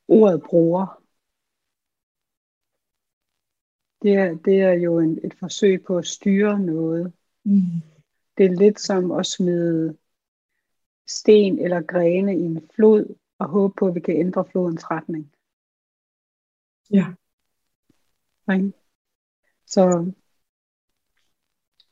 [0.07, 1.01] ordet bruger,
[4.01, 7.13] det er, det er jo en, et forsøg på at styre noget.
[7.43, 7.81] Mm.
[8.37, 9.97] Det er lidt som at smide
[11.07, 15.33] sten eller grene i en flod og håbe på, at vi kan ændre flodens retning.
[16.91, 17.05] Ja.
[18.47, 18.71] Okay.
[19.65, 20.11] Så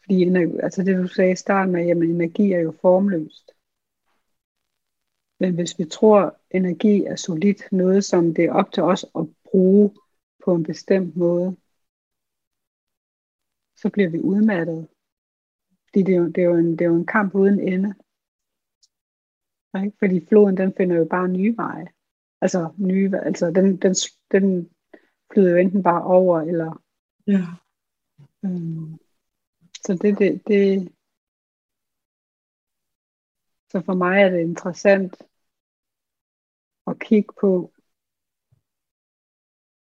[0.03, 0.23] fordi
[0.63, 3.52] altså det du sagde i starten af, jamen energi er jo formløst.
[5.43, 9.27] Men hvis vi tror, energi er solidt, noget som det er op til os at
[9.43, 9.95] bruge
[10.45, 11.57] på en bestemt måde,
[13.75, 14.87] så bliver vi udmattet.
[15.87, 17.89] Fordi det er jo, det er jo, en, det er jo en kamp uden ende.
[19.83, 19.97] Ikke?
[19.99, 21.87] Fordi floden, den finder jo bare nye veje.
[22.41, 23.95] Altså, nye, altså den, den,
[24.31, 24.69] den
[25.33, 26.83] flyder jo enten bare over, eller...
[27.27, 27.45] Ja.
[28.45, 28.97] Øhm,
[29.85, 30.91] så det, det, det...
[33.71, 35.23] Så for mig er det interessant
[36.87, 37.73] at kigge på,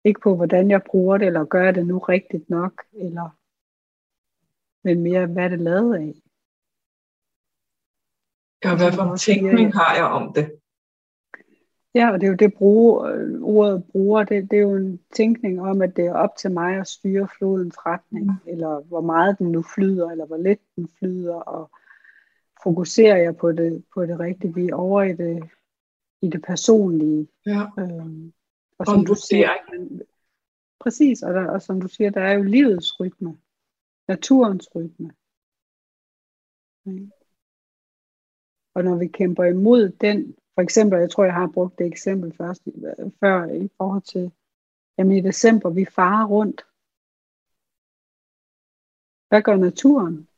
[0.04, 3.36] ikke på hvordan jeg bruger det, eller gør det nu rigtigt nok, eller
[4.84, 6.14] men mere hvad er det lavet af.
[8.64, 10.60] Ja, hvad for en tænkning har jeg om det?
[11.94, 12.92] Ja, og det er jo det bruge,
[13.42, 16.76] ordet bruger, det, det er jo en tænkning om, at det er op til mig
[16.76, 18.52] at styre flodens retning, mm.
[18.52, 21.70] eller hvor meget den nu flyder, eller hvor lidt den flyder, og
[22.62, 25.50] fokuserer jeg på det, på det rigtige, vi er over i det,
[26.22, 27.28] i det personlige.
[27.46, 27.62] Ja.
[27.78, 28.32] Øhm,
[28.78, 29.48] og som du siger,
[30.80, 33.38] præcis, og, der, og som du siger, der er jo livets rytme,
[34.08, 35.10] naturens rytme.
[38.74, 42.36] Og når vi kæmper imod den, for eksempel, jeg tror, jeg har brugt det eksempel
[42.36, 42.62] først,
[43.20, 44.32] før i forhold til,
[44.98, 46.66] jamen i december, vi farer rundt.
[49.28, 50.28] Hvad gør naturen?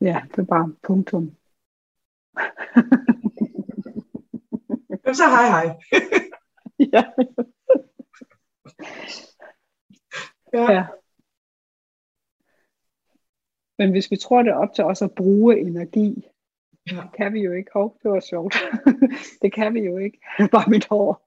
[0.00, 1.36] Ja, det er bare punktum.
[5.12, 5.66] så hej hej.
[6.92, 7.04] ja.
[10.52, 10.72] ja.
[10.72, 10.86] ja.
[13.78, 16.28] Men hvis vi tror det er op til os at bruge energi,
[16.90, 17.10] ja.
[17.16, 17.70] kan vi jo ikke.
[17.74, 18.54] Hov, det var sjovt.
[19.42, 20.18] det kan vi jo ikke.
[20.52, 21.24] Bare mit hår.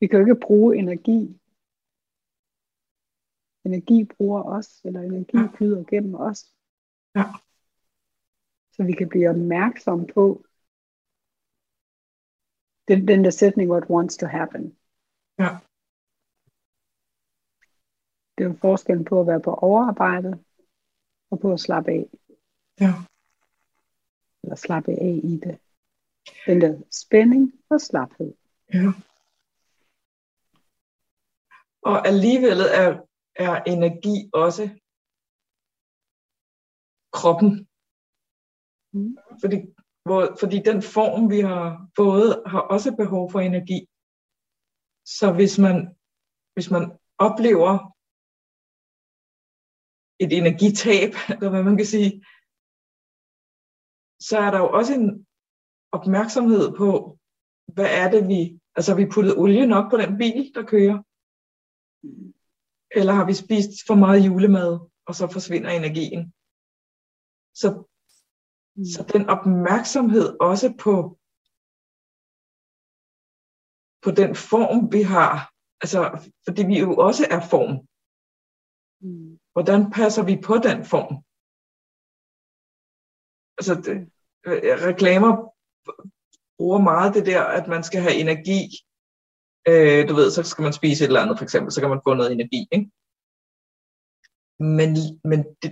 [0.00, 1.40] vi kan jo ikke bruge energi.
[3.64, 6.54] Energi bruger os, eller energi flyder gennem os.
[7.14, 7.45] Ja.
[8.76, 10.44] Så vi kan blive opmærksom på
[12.88, 14.76] den, den der sætning, what wants to happen.
[15.38, 15.50] Ja.
[18.38, 20.44] Det er jo forskellen på at være på overarbejde
[21.30, 22.04] og på at slappe af.
[22.80, 22.92] Ja.
[24.42, 25.60] Eller slappe af i det.
[26.46, 28.34] Den der spænding og slaphed.
[28.74, 28.92] Ja.
[31.82, 34.80] Og alligevel er, er energi også
[37.12, 37.68] kroppen.
[38.96, 39.16] Mm.
[39.42, 39.58] Fordi,
[40.06, 43.78] hvor, fordi den form, vi har fået, har også behov for energi.
[45.16, 45.76] Så hvis man,
[46.54, 46.84] hvis man
[47.26, 47.72] oplever
[50.24, 52.12] et energitab, eller hvad man kan sige,
[54.28, 55.26] så er der jo også en
[55.96, 57.18] opmærksomhed på,
[57.74, 58.40] hvad er det vi,
[58.76, 60.98] altså har vi puttet olie nok på den bil, der kører?
[62.98, 64.70] Eller har vi spist for meget julemad,
[65.08, 66.22] og så forsvinder energien?
[67.60, 67.68] Så,
[68.76, 68.84] mm.
[68.84, 70.92] så den opmærksomhed også på,
[74.04, 75.34] på den form, vi har,
[75.82, 76.00] altså
[76.46, 77.74] fordi vi jo også er form.
[79.00, 79.38] Mm.
[79.54, 81.14] Hvordan passer vi på den form?
[83.58, 83.96] Altså, det,
[84.46, 85.32] øh, reklamer
[86.58, 88.62] bruger meget det der, at man skal have energi.
[89.70, 92.04] Øh, du ved, så skal man spise et eller andet, for eksempel, så kan man
[92.06, 92.60] få noget energi.
[92.76, 92.90] Ikke?
[94.78, 94.90] Men,
[95.30, 95.70] men, det,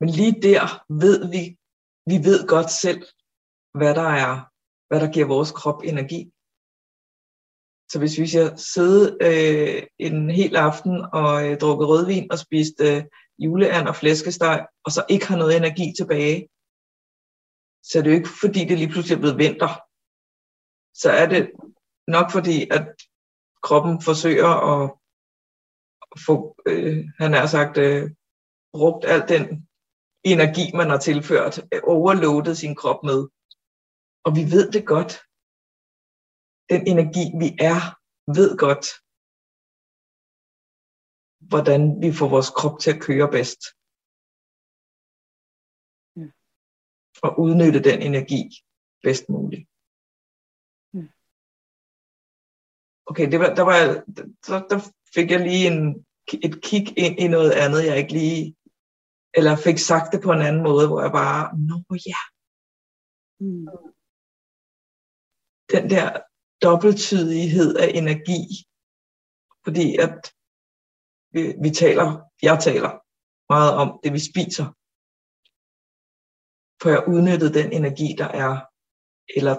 [0.00, 0.64] men lige der
[1.04, 1.42] ved vi,
[2.10, 3.02] vi ved godt selv,
[3.78, 4.34] hvad der er,
[4.88, 6.32] hvad der giver vores krop energi.
[7.90, 12.80] Så hvis vi siger sidde øh, en hel aften og øh, drukke rødvin og spist
[12.80, 13.04] øh,
[13.38, 16.48] juleand og flæskesteg, og så ikke har noget energi tilbage,
[17.82, 19.72] så er det jo ikke fordi, det lige pludselig er blevet vinter.
[20.94, 21.50] Så er det
[22.08, 22.86] nok fordi, at
[23.62, 24.90] kroppen forsøger at
[26.26, 28.10] få, øh, han har sagt, øh,
[28.72, 29.65] brugt al den
[30.32, 33.20] energi, man har tilført, øh, overloadet sin krop med.
[34.26, 35.12] Og vi ved det godt
[36.72, 37.80] den energi, vi er,
[38.38, 38.86] ved godt,
[41.50, 43.62] hvordan vi får vores krop til at køre bedst.
[47.26, 48.42] Og udnytte den energi
[49.04, 49.64] bedst muligt.
[53.10, 53.78] Okay, det var, der, var,
[54.46, 54.78] der, der
[55.14, 56.06] fik jeg lige en,
[56.46, 58.56] et kig ind i noget andet, jeg ikke lige,
[59.36, 61.76] eller fik sagt det på en anden måde, hvor jeg bare, nå
[62.10, 62.20] ja.
[63.44, 63.68] Mm.
[65.72, 66.06] Den der
[66.66, 68.42] dobbelttydighed af energi.
[69.64, 70.18] Fordi at
[71.34, 72.08] vi, vi taler,
[72.48, 72.92] jeg taler
[73.52, 74.66] meget om det, vi spiser.
[76.80, 78.52] For jeg udnyttet den energi, der er,
[79.38, 79.56] eller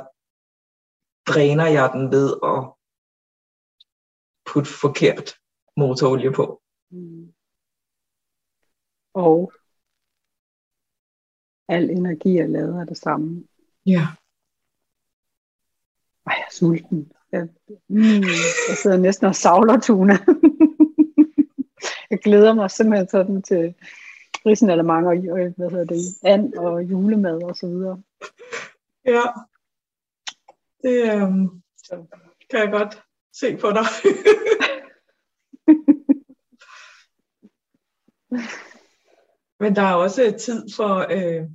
[1.32, 2.60] dræner jeg den ved at
[4.50, 5.28] putte forkert
[5.80, 6.46] motorolie på.
[6.92, 7.26] Mm.
[9.26, 9.38] Og
[11.68, 13.44] al energi er lavet af det samme.
[13.86, 14.08] Ja.
[16.28, 17.12] Ej, jeg er sulten.
[17.32, 17.48] Jeg,
[17.88, 18.22] mm,
[18.70, 20.14] jeg sidder næsten og savler tuna.
[22.12, 23.76] jeg glæder mig simpelthen sådan til
[24.84, 28.02] mange og hvad hedder det, and og julemad og så videre.
[29.06, 29.24] Ja,
[30.84, 31.62] det øhm,
[32.50, 33.04] kan jeg godt
[33.34, 33.86] se på dig.
[39.60, 41.50] Men der er også tid for øh,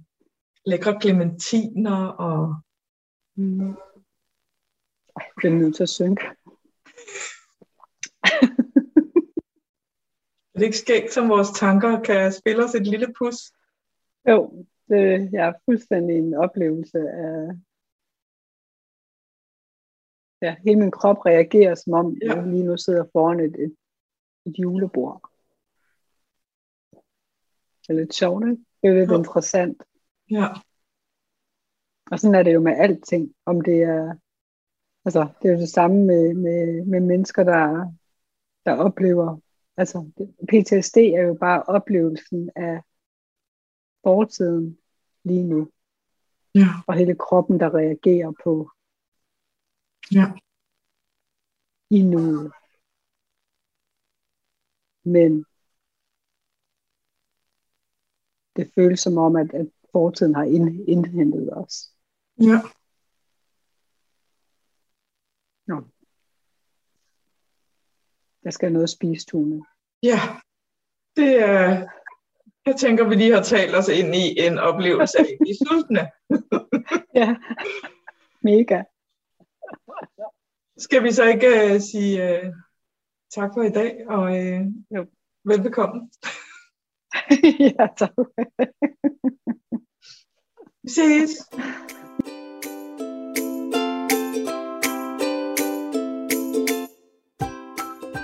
[0.66, 2.54] lækre clementiner og...
[3.36, 3.70] Mm.
[5.16, 6.22] Ej, jeg bliver nødt til at synke.
[10.54, 13.36] er det ikke skægt, som vores tanker kan spille os et lille pus?
[14.28, 17.48] Jo, det, jeg er fuldstændig en oplevelse af...
[20.42, 22.34] Ja, hele min krop reagerer, som om ja.
[22.34, 23.76] jeg lige nu sidder foran et,
[24.46, 25.31] et julebord.
[27.82, 28.64] Det er lidt sjovt, ikke?
[28.82, 29.16] Det er lidt ja.
[29.16, 29.82] interessant.
[30.30, 30.46] Ja.
[32.10, 33.34] Og sådan er det jo med alting.
[33.46, 34.14] Om det er,
[35.04, 37.92] altså, det er jo det samme med, med, med mennesker, der,
[38.66, 39.38] der oplever,
[39.76, 40.10] altså
[40.48, 42.80] PTSD er jo bare oplevelsen af
[44.02, 44.78] fortiden
[45.24, 45.70] lige nu.
[46.54, 46.66] Ja.
[46.86, 48.70] Og hele kroppen, der reagerer på
[50.12, 50.32] ja.
[51.90, 52.52] i nuet.
[55.04, 55.44] Men
[58.56, 60.44] det føles som om, at, at fortiden har
[60.88, 61.74] indhentet os.
[62.40, 62.58] Ja.
[65.66, 65.82] Nå.
[68.44, 69.64] Jeg skal noget at spise, Tune.
[70.02, 70.20] Ja,
[71.16, 71.88] det er...
[72.66, 76.10] Jeg tænker, vi lige har talt os ind i en oplevelse af i sultne.
[77.20, 77.36] ja,
[78.40, 78.82] mega.
[80.76, 82.54] Skal vi så ikke uh, sige uh,
[83.34, 85.06] tak for i dag, og uh, jo.
[85.44, 86.10] velbekomme.
[87.78, 88.10] ja, tak.
[90.82, 91.30] Vi ses.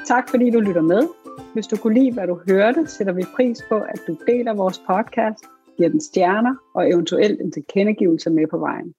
[0.09, 1.09] Tak fordi du lytter med.
[1.55, 4.78] Hvis du kunne lide, hvad du hørte, sætter vi pris på, at du deler vores
[4.78, 5.45] podcast,
[5.76, 8.95] giver den stjerner og eventuelt en tilkendegivelse med på vejen.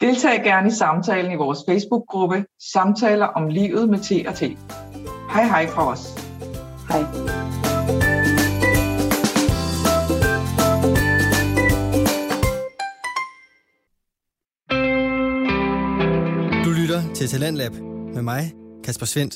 [0.00, 4.42] Deltag gerne i samtalen i vores Facebook-gruppe Samtaler om livet med T og T.
[5.32, 6.02] Hej hej fra os.
[6.88, 7.33] Hej.
[17.14, 17.72] Til Talentlab
[18.14, 18.52] med mig,
[18.84, 19.34] Kasper Svendt.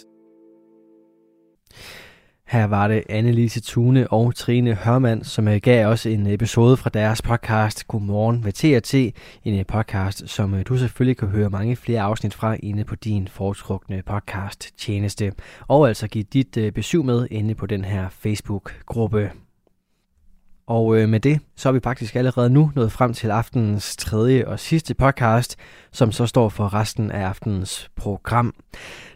[2.47, 6.91] Her var det Annelise Tune og Trine Hørmand, som øh, gav os en episode fra
[6.91, 8.95] deres podcast Godmorgen med TRT.
[9.45, 12.95] En øh, podcast, som øh, du selvfølgelig kan høre mange flere afsnit fra inde på
[12.95, 15.33] din foretrukne podcast tjeneste.
[15.69, 19.31] Og altså give dit besøg med inde på den her Facebook-gruppe.
[20.69, 24.47] Og øh, med det, så er vi faktisk allerede nu nået frem til aftenens tredje
[24.47, 25.57] og sidste podcast,
[25.93, 28.55] som så står for resten af aftenens program.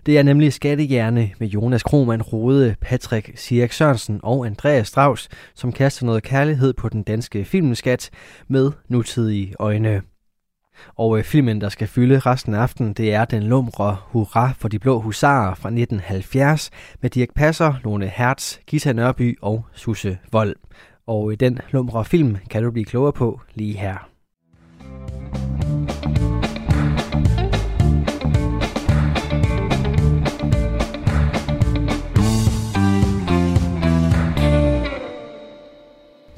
[0.06, 5.72] Det er nemlig Skattehjerne med Jonas Krohmann Rode, Patrick Sirk Sørensen og Andreas Strauss, som
[5.72, 8.10] kaster noget kærlighed på den danske filmskat
[8.48, 10.02] med nutidige øjne.
[10.96, 14.68] Og øh, filmen, der skal fylde resten af aftenen, det er Den lumre Hurra for
[14.68, 20.56] de blå husarer fra 1970 med Dirk Passer, Lone Hertz, Gita Nørby og Susse Vold.
[21.06, 24.08] Og i den lumre film kan du blive klogere på lige her.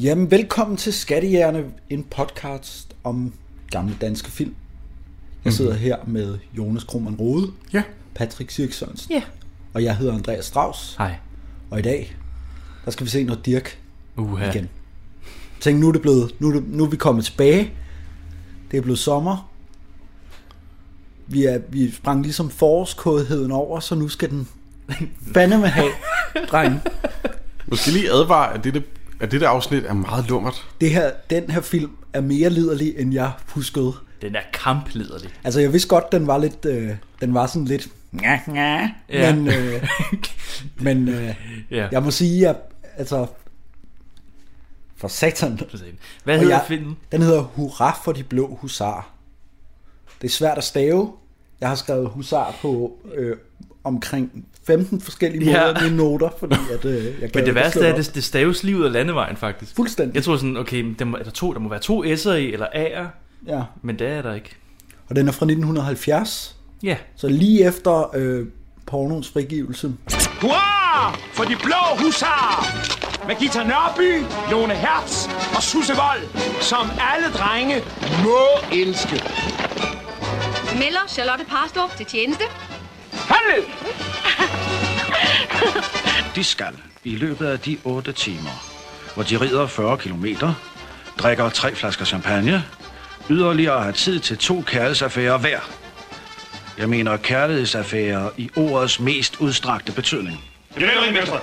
[0.01, 3.35] Jamen, velkommen til Skattehjerne, en podcast om
[3.71, 4.55] gamle danske film.
[5.45, 5.79] Jeg sidder mm.
[5.79, 7.83] her med Jonas Krohmann Rode, ja.
[8.15, 9.23] Patrick Sirk Sørensen, ja.
[9.75, 10.97] og jeg hedder Andreas Strauss.
[10.97, 11.17] Hej.
[11.71, 12.17] Og i dag,
[12.85, 13.84] der skal vi se noget Dirk
[14.17, 14.51] Uha.
[14.51, 14.69] igen.
[15.61, 17.73] Tænk, nu er, det blevet, nu, er det, nu er vi kommet tilbage.
[18.71, 19.51] Det er blevet sommer.
[21.27, 24.49] Vi, er, vi sprang ligesom forårskådheden over, så nu skal den
[25.35, 25.91] fandeme have,
[26.51, 26.81] dreng.
[27.67, 28.83] Måske lige advare, at det,
[29.21, 30.69] at det der afsnit er meget lummert.
[30.81, 33.93] Det her, den her film er mere liderlig, end jeg huskede.
[34.23, 35.31] Den er kampliderlig.
[35.45, 36.91] Altså, jeg vidste godt, den var lidt, øh,
[37.21, 37.89] den var sådan lidt.
[38.23, 38.41] Ja.
[39.09, 39.87] men, øh,
[40.81, 41.35] men øh,
[41.71, 41.89] Ja.
[41.93, 42.57] jeg må sige, at
[42.97, 43.27] altså,
[45.05, 45.61] for satan.
[46.25, 46.97] Hvad hedder jeg, filmen?
[47.13, 49.11] Den hedder Hurra for de blå husar.
[50.23, 51.13] Det er svært at stave.
[51.61, 53.37] Jeg har skrevet husar på øh,
[53.85, 55.83] omkring 15 forskellige måder Ja.
[55.83, 58.79] mine noter, fordi at, øh, jeg Men det værste er, at det, det staves lige
[58.79, 59.77] ud af landevejen, faktisk.
[59.77, 60.15] Fuldstændig.
[60.15, 62.53] Jeg tror sådan, okay, der må, er der, to, der må være to S'er i,
[62.53, 63.07] eller A'er.
[63.47, 63.63] Ja.
[63.83, 64.51] Men det er der ikke.
[65.09, 66.57] Og den er fra 1970.
[66.83, 66.97] Ja.
[67.17, 68.47] Så lige efter øh,
[68.87, 69.93] pornoens frigivelse.
[70.41, 73.04] Hurra for de blå husarer!
[73.27, 76.23] Med Gita Nørby, Lone Hertz og Susse Vold,
[76.61, 77.83] som alle drenge
[78.25, 78.39] må
[78.73, 79.23] elske.
[80.79, 82.45] Melder Charlotte Parstrup til tjeneste.
[83.13, 83.65] Handel!
[86.37, 88.65] De skal i løbet af de 8 timer,
[89.15, 90.55] hvor de rider 40 kilometer,
[91.19, 92.65] drikker tre flasker champagne,
[93.31, 95.61] yderligere har tid til to kærlighedsaffærer hver.
[96.79, 100.45] Jeg mener kærlighedsaffærer i ordets mest udstrakte betydning.
[100.75, 101.39] Grillermester.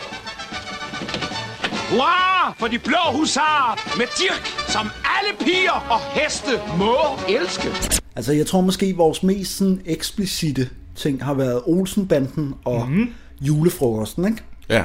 [1.92, 6.96] Hurra for de blå husarer med Dirk, som alle piger og heste må
[7.30, 7.68] elske.
[8.16, 12.98] Altså, jeg tror måske, vores mest sådan, eksplicite ting har været Olsenbanden og Mhm.
[12.98, 13.14] mm-hmm.
[13.42, 14.44] julefrokosten, ikke?
[14.70, 14.84] Ja.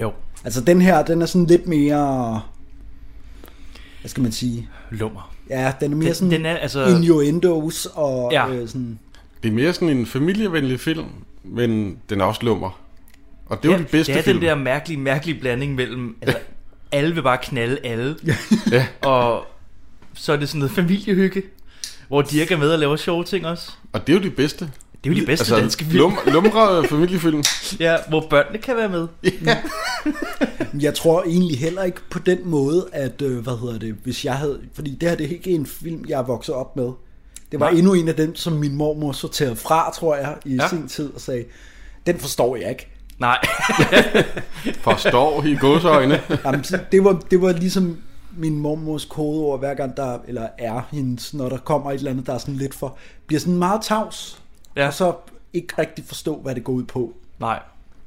[0.00, 0.12] Jo.
[0.44, 2.40] Altså, den her, den er sådan lidt mere...
[4.00, 4.68] Hvad skal man sige?
[4.90, 5.34] Lummer.
[5.50, 8.48] Ja, den er mere Den- sådan den er, altså- innuendos og Ja.
[8.48, 8.98] øh, sådan...
[9.42, 11.04] Det er mere sådan en familievenlig film,
[11.44, 12.78] men den er også lummer.
[13.52, 14.40] Og det er jo de bedste Det er film.
[14.40, 16.38] den der mærkelige, mærkelige blanding mellem, altså,
[16.92, 18.16] alle vil bare knalde alle.
[18.72, 18.86] Ja.
[19.02, 19.44] Og
[20.14, 21.42] så er det sådan noget familiehygge,
[22.08, 23.70] hvor Dirk er med og laver sjove ting også.
[23.92, 24.70] Og det er jo de bedste.
[25.04, 25.98] Det er jo de bedste altså, danske film.
[25.98, 27.42] Lum, lumre familiefilm.
[27.80, 29.06] ja, hvor børnene kan være med.
[29.44, 29.58] Ja.
[30.80, 34.34] Jeg tror egentlig heller ikke på den måde, at, øh, hvad hedder det, hvis jeg
[34.34, 36.90] havde, fordi det her det er ikke en film, jeg er vokset op med.
[37.52, 37.78] Det var Nej.
[37.78, 40.68] endnu en af dem, som min mormor sorterede fra, tror jeg, i ja.
[40.68, 41.44] sin tid, og sagde,
[42.06, 42.91] den forstår jeg ikke.
[43.22, 43.38] Nej.
[44.86, 46.20] Forstår i godsøjne.
[46.44, 47.98] Jamen, så det, var, det var ligesom
[48.36, 52.26] min mormors kodeord, hver gang der, eller er hendes, når der kommer et eller andet,
[52.26, 52.96] der er sådan lidt for,
[53.26, 54.42] bliver sådan meget tavs,
[54.76, 54.86] ja.
[54.86, 55.14] og så
[55.52, 57.12] ikke rigtig forstå, hvad det går ud på.
[57.40, 57.58] Nej.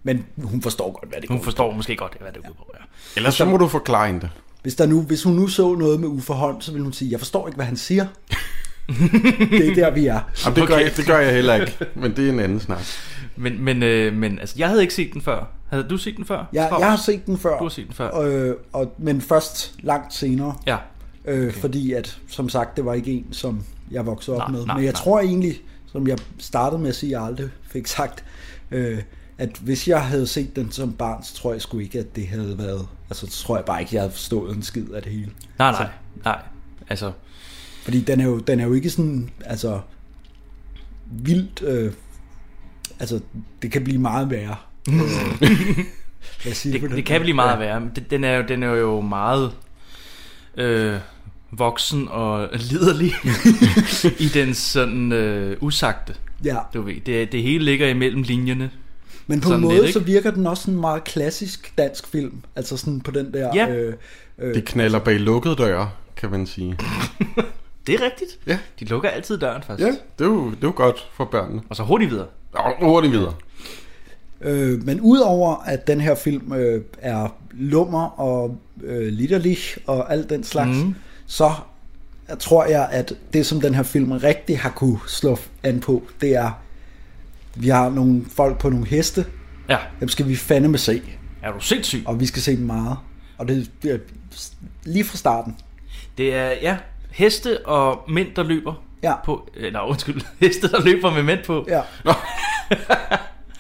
[0.03, 1.76] Men hun forstår godt, hvad det Hun går forstår ud på.
[1.78, 2.72] måske godt, hvad det går ud på.
[2.74, 2.84] Ja.
[3.16, 4.30] Ellers så må du forklare hende det.
[4.61, 7.11] Hvis, der nu, hvis hun nu så noget med Uffe Holm, så vil hun sige,
[7.11, 8.07] jeg forstår ikke, hvad han siger.
[9.51, 10.20] det er der, vi er.
[10.45, 12.80] Jamen, det, gør jeg, det gør jeg heller ikke, men det er en anden snak.
[13.36, 15.45] Men, men, øh, men altså, jeg havde ikke set den før.
[15.69, 16.45] Havde du set den før?
[16.53, 17.57] Ja, jeg har set den før.
[17.57, 18.19] Du har set den før.
[18.19, 20.55] Øh, og, men først langt senere.
[20.67, 20.77] Ja.
[21.25, 24.65] Øh, fordi at, som sagt, det var ikke en, som jeg voksede op Nej, med.
[24.65, 25.01] nej, men jeg nej.
[25.01, 28.23] tror egentlig, som jeg startede med at sige, jeg aldrig fik sagt,
[28.71, 29.01] øh,
[29.38, 32.27] at hvis jeg havde set den som barn, så tror jeg sgu ikke, at det
[32.27, 32.88] havde været...
[33.09, 35.31] Altså, så tror jeg bare ikke, jeg havde forstået en skid af det hele.
[35.59, 35.89] Nej, Så, nej,
[36.23, 36.41] nej.
[36.89, 37.11] Altså,
[37.83, 39.79] fordi den er, jo, den er jo ikke sådan, altså,
[41.11, 41.61] vildt...
[41.61, 41.93] Øh,
[43.00, 43.20] altså,
[43.62, 44.56] det kan blive meget værre.
[46.43, 47.58] Det, den det kan blive meget Ja.
[47.60, 47.80] værre.
[47.80, 49.52] men det- Den er jo, den er jo meget
[50.58, 50.96] øh,
[51.52, 53.12] voksen og liderlig
[54.26, 56.16] i den sådan øh, usagte.
[56.43, 56.58] Ja.
[56.74, 58.72] Du ved, det, det hele ligger imellem linjerne.
[59.28, 62.41] Men på Sådan en måde, lidt, så virker den også sådan meget klassisk dansk film.
[62.56, 63.52] Altså sådan på den der...
[63.56, 63.68] Ja.
[63.70, 63.93] Øh,
[64.39, 66.78] øh, Det knaller bag lukkede døre, kan man sige.
[67.88, 68.30] Det er rigtigt.
[68.48, 68.58] Ja.
[68.80, 69.88] De lukker altid døren faktisk.
[69.88, 71.62] Ja, det er jo, det er jo godt for børnene.
[71.70, 72.28] Og så hurtigt videre.
[72.82, 73.34] Hurtigt videre.
[74.41, 80.30] Øh, men udover at den her film øh, er lummer og øh, litterlig og alt
[80.30, 80.95] den slags, mm.
[81.28, 81.51] så
[82.39, 86.36] tror jeg, at det som den her film rigtig har kunne slå an på, det
[86.36, 86.51] er,
[87.56, 89.26] vi har nogle folk på nogle heste,
[89.70, 89.78] Ja.
[89.99, 91.01] dem skal vi fandeme se.
[91.43, 92.03] Er du sindssyg?
[92.06, 92.97] Og vi skal se dem meget.
[93.38, 93.97] Og det er
[94.84, 95.56] lige fra starten.
[96.18, 96.78] Det er, ja,
[97.12, 99.14] heste og mænd, der løber ja.
[99.26, 99.50] på...
[99.56, 101.68] Eller undskyld, heste, der løber med mænd på.
[101.70, 101.82] Ja.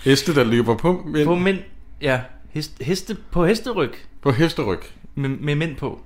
[0.05, 1.25] Heste, der løber på mænd.
[1.25, 1.59] På mænd,
[2.01, 2.19] ja.
[2.49, 3.91] Heste, heste på hesteryg.
[4.21, 4.79] På hesteryg.
[5.15, 5.99] Med, med mænd på.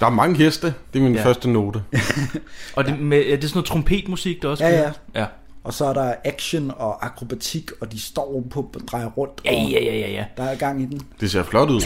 [0.00, 0.74] Der er mange heste.
[0.92, 1.20] Det er min Ja.
[1.20, 1.26] ja.
[1.26, 1.82] første note.
[2.76, 4.92] Og det, med, er det sådan noget trompetmusik, der også Ja, ja.
[5.14, 5.26] ja.
[5.64, 9.40] Og så er der action og akrobatik, og de står på og drejer rundt.
[9.44, 10.24] Ja, ja, ja, ja, ja.
[10.36, 11.00] Der er gang i den.
[11.20, 11.80] Det ser flot ud.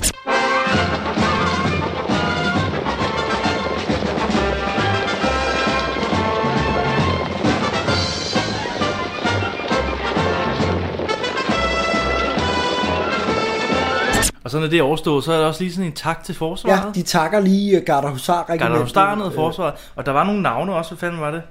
[14.45, 16.35] Og så når det er overstået, så er der også lige sådan en tak til
[16.35, 16.85] forsvaret.
[16.87, 19.75] Ja, de takker lige øh, Garda Husar Garda Husarnet og forsvaret.
[19.97, 21.43] Og der var nogle navne også, hvad fanden var det?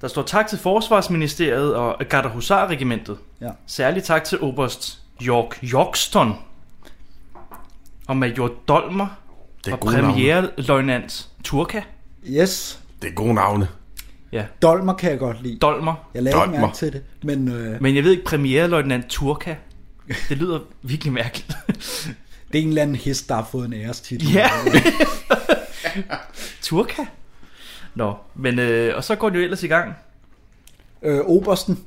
[0.00, 3.16] Der står tak til Forsvarsministeriet og Garda Husar regimentet.
[3.40, 3.48] Ja.
[3.66, 6.34] Særlig tak til Oberst York Yorkston
[8.08, 9.06] og Major Dolmer
[9.64, 11.80] Det er og premierløjtnant Turka.
[12.28, 12.80] Yes.
[13.02, 13.68] Det er gode navne.
[14.32, 14.44] Ja.
[14.62, 15.58] Dolmer kan jeg godt lide.
[15.58, 15.94] Dolmer.
[16.14, 16.60] Jeg lagde ikke Dolmer.
[16.60, 17.02] mærke til det.
[17.22, 19.54] Men, øh, Men jeg ved ikke, premierløjtnant Turka.
[20.28, 21.52] Det lyder virkelig mærkeligt.
[22.52, 24.32] det er en eller anden hest, der har fået en ærestitel.
[24.32, 24.48] Ja.
[26.62, 27.02] Turka.
[27.94, 29.92] Nå, men øh, og så går det jo ellers i gang.
[31.02, 31.78] Øh, Obersten,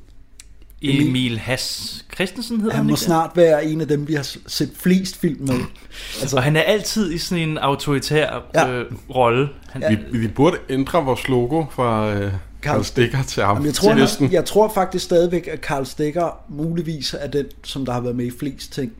[0.82, 4.36] Emil Hass Christensen hedder han, han må ikke snart være en af dem, vi har
[4.46, 5.60] set flest film med.
[6.20, 8.66] Altså, og han er altid i sådan en autoritær Ja.
[8.66, 8.72] ja.
[8.72, 9.48] øh, rolle.
[9.70, 12.32] Han, Vi, vi burde ændre vores logo fra øh,
[12.62, 13.56] Karl Stikker til ham.
[13.56, 14.24] Jamen, jeg, tror, til næsten.
[14.24, 18.16] jeg, jeg tror faktisk stadigvæk, at Karl Stikker muligvis er den, som der har været
[18.16, 18.92] med i flest ting.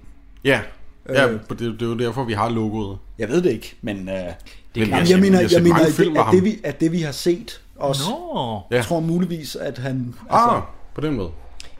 [0.44, 0.60] Ja,
[1.08, 1.38] ja Øh.
[1.48, 2.98] det, det er jo derfor, vi har logoet.
[3.18, 4.08] Jeg ved det ikke, men...
[4.08, 4.14] Øh,
[4.74, 7.12] Det Jamen, jeg mener, jeg mener at, det, at, det, vi, at det vi har
[7.12, 8.60] set også, Nå.
[8.76, 10.14] jeg tror muligvis, at han...
[10.30, 10.62] Ah,
[10.94, 11.30] på den måde.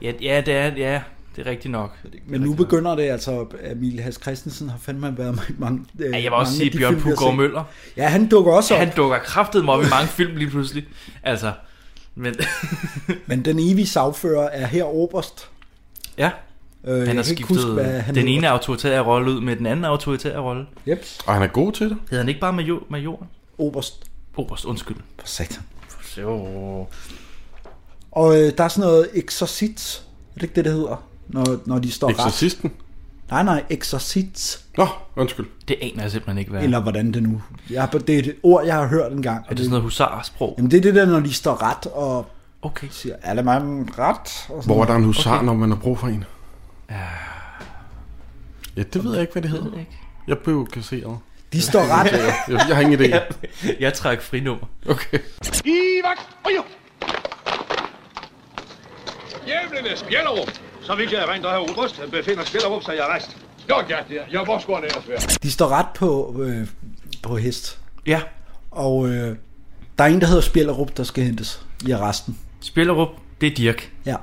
[0.03, 1.03] Ja, ja, det er, ja, det
[1.37, 1.97] det er rigtigt nok.
[2.27, 6.17] Men nu begynder det altså, Emil Has Christensen har fandme været med mange øh, Ja,
[6.17, 7.37] jeg vil også sige Bjørn set.
[7.37, 7.65] Møller.
[7.97, 8.81] Ja, han dukker også op.
[8.81, 10.85] Han dukker kraftet mig op i mange film lige pludselig.
[11.23, 11.53] Altså,
[12.15, 12.35] men...
[13.27, 15.49] Men den evige sagfører er her oberst.
[16.19, 16.31] ja,
[16.85, 18.37] Øh, han har skiftet huske, han den hedder.
[18.39, 20.67] ene autoritære rolle ud med den anden autoritære rolle.
[20.89, 21.05] Yep.
[21.27, 21.97] Og han er god til det.
[22.11, 22.83] Hedder han ikke bare major?
[22.91, 23.27] major?
[23.59, 24.05] Oberst.
[24.37, 24.97] Oberst, undskyld.
[25.21, 25.63] For satan.
[26.19, 26.87] Jo.
[28.13, 30.03] Og øh, der er sådan noget exorcit.
[30.31, 31.05] Er det ikke det, det hedder?
[31.29, 32.71] Når, når de står Exorcisten?
[32.71, 32.77] ret.
[33.31, 34.65] Nej, nej, exorcit.
[34.77, 35.47] Nå, undskyld.
[35.69, 36.65] Det aner jeg simpelthen ikke, hvad er.
[36.65, 37.43] Eller hvordan det nu...
[37.71, 39.45] Jeg, har- det er et ord, jeg har hørt en gang.
[39.45, 40.55] Er det sådan noget husarsprog?
[40.59, 42.27] Jamen det er det der, når de står ret og
[42.63, 42.89] okay.
[42.91, 43.61] siger, er det mig
[43.99, 44.19] ret?
[44.21, 45.45] Og sådan Hvor er der en husar, okay.
[45.47, 46.25] når man har brug for en?
[48.77, 49.71] Ja, det ved jeg ikke, hvad det hedder.
[49.73, 49.99] jeg ikke.
[50.29, 51.19] Jeg blev kasseret.
[51.53, 52.13] De står ret.
[52.13, 53.05] jeg, jeg har ingen idé.
[53.15, 53.27] Jeg,
[53.81, 54.67] jeg trækker frinummer.
[54.89, 55.19] Okay.
[55.65, 56.29] I vagt!
[56.47, 56.63] Rio!
[59.47, 60.49] Djævlenes Bjellerup!
[60.83, 63.37] Så vidt jeg erindrer, herr han befinder Bjellerup sig i arrest.
[63.71, 64.23] Jo, ja, det er.
[64.33, 65.19] Ja, hvor skulle han ellers være?
[65.43, 66.67] De står ret på, øh,
[67.23, 67.79] på hest.
[68.07, 68.21] Ja.
[68.71, 69.37] Og øh,
[69.99, 72.39] der er en, der hedder Spjellerup, der skal hentes i arresten.
[72.61, 73.09] Spjellerup,
[73.41, 73.93] det er Dirk.
[74.07, 74.17] Ja.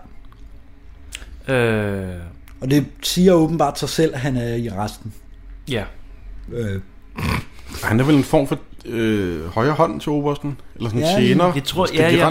[1.54, 2.20] Øh,
[2.62, 5.14] Og det siger åbenbart sig selv, at han er i arresten.
[5.70, 5.84] ja.
[6.54, 6.82] Øh,
[7.84, 10.60] Han er vel en form for øh, højre hånd til obersten?
[10.76, 11.52] Eller sådan en Ja, tjener?
[11.56, 12.26] jeg tror- Skal ja, de ja.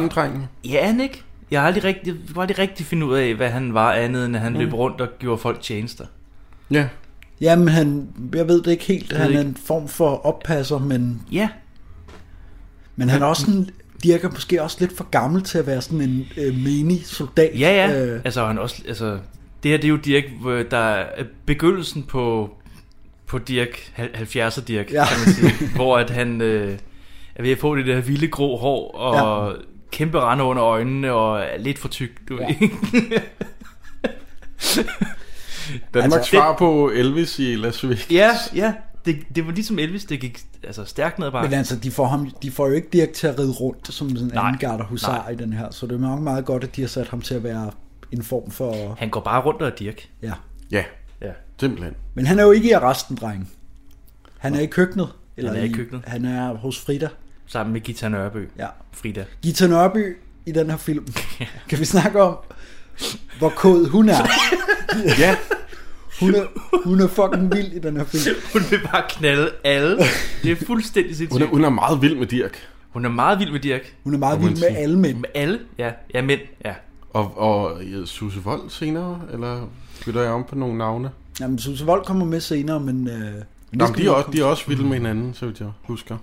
[0.64, 1.22] Ja, han ikke.
[1.50, 4.26] Jeg har aldrig rigtig, jeg kunne aldrig rigtig finde ud af, hvad han var andet,
[4.26, 4.58] end at han Mm.
[4.58, 6.04] løb rundt og gjorde folk tjenester.
[6.70, 6.88] Ja.
[7.40, 9.12] Jamen, han, jeg ved det ikke helt.
[9.12, 9.40] Han er ikke.
[9.40, 11.22] en form for oppasser, men...
[11.32, 11.48] Ja.
[12.96, 13.68] Men han er også sådan...
[14.02, 17.60] Dirk er måske også lidt for gammel til at være sådan en øh, menig soldat.
[17.60, 18.04] Ja, ja.
[18.06, 18.20] Øh.
[18.24, 19.18] Altså, han også, altså,
[19.62, 20.24] det her det er jo Dirk,
[20.70, 22.50] der er begyndelsen på,
[23.26, 25.04] på Dirk, 70'er Dirk, ja.
[25.06, 25.68] kan man sige.
[25.76, 26.78] hvor at han øh,
[27.34, 29.56] er ved at få det der vilde grå hår, og ja.
[29.96, 32.46] Kæmpe rande under øjnene, og er lidt for tyk, du Ja.
[35.94, 38.08] Danmarks Altså, svar på Elvis i Las Vegas.
[38.10, 38.74] Ja, ja.
[39.04, 41.50] Det, det var ligesom Elvis, det gik altså, stærkt ned ad bakken.
[41.50, 44.08] Men altså, de får, ham, de får jo ikke Dirk til at ride rundt som
[44.10, 45.28] sådan en Nej, anden garder husar nej.
[45.28, 45.70] i den her.
[45.70, 47.70] Så det er nok meget godt, at de har sat ham til at være
[48.12, 48.94] en form for...
[48.98, 50.08] Han går bare rundt og er Dirk.
[50.22, 50.32] Ja.
[50.70, 50.84] Ja,
[51.22, 51.30] Ja.
[51.60, 51.94] simpelthen.
[52.14, 53.50] Men han er jo ikke i arresten, dreng.
[54.38, 55.08] Han er i køkkenet.
[55.36, 56.02] Eller Han er i køkkenet.
[56.06, 57.08] Han er hos Frida.
[57.46, 58.48] Sammen med Gita Nørby.
[58.58, 58.66] Ja.
[58.92, 59.24] Frida.
[59.42, 60.16] Gita Nørby
[60.46, 61.06] i den her film.
[61.68, 62.36] Kan vi snakke om,
[63.38, 64.26] hvor kod hun er?
[65.24, 65.36] ja.
[66.20, 66.44] Hun er,
[66.84, 68.36] hun er fucking vild i den her film.
[68.52, 69.98] Hun vil bare knalde alle.
[70.42, 71.32] Det er fuldstændig sindssygt.
[71.32, 72.68] Hun er, hun er meget vild med Dirk.
[72.90, 73.94] Hun er meget vild med Dirk.
[74.04, 74.76] Hun er meget vild med sige.
[74.76, 75.18] alle mænd.
[75.18, 75.58] Med alle?
[75.78, 76.74] Ja, ja mænd, ja.
[77.10, 79.20] Og, og ja, Susse Vold senere?
[79.32, 79.68] Eller
[80.04, 81.10] bytter jeg om på nogle navne?
[81.40, 83.08] Jamen, Susse Vold kommer med senere, men...
[83.08, 83.34] Øh, men
[83.70, 85.68] det Nå, skal de, er også, de er også vilde med hinanden, så vidt jeg
[85.82, 86.16] husker.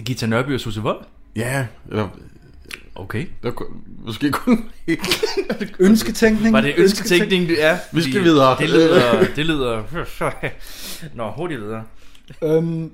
[0.00, 1.04] Det er Gita Nørby og Susse Vold?
[1.36, 2.08] Ja, eller...
[2.94, 3.26] Okay.
[3.42, 3.68] Der, kunne-
[4.06, 4.70] måske kun...
[5.78, 6.52] Ønsketænkning.
[6.52, 7.78] Var det ønsketænkning, det er?
[7.92, 8.56] Vi skal videre.
[8.58, 9.24] Det lyder...
[9.36, 9.82] Det lyder...
[11.16, 11.82] Nå, hurtigt videre.
[12.42, 12.90] Øhm,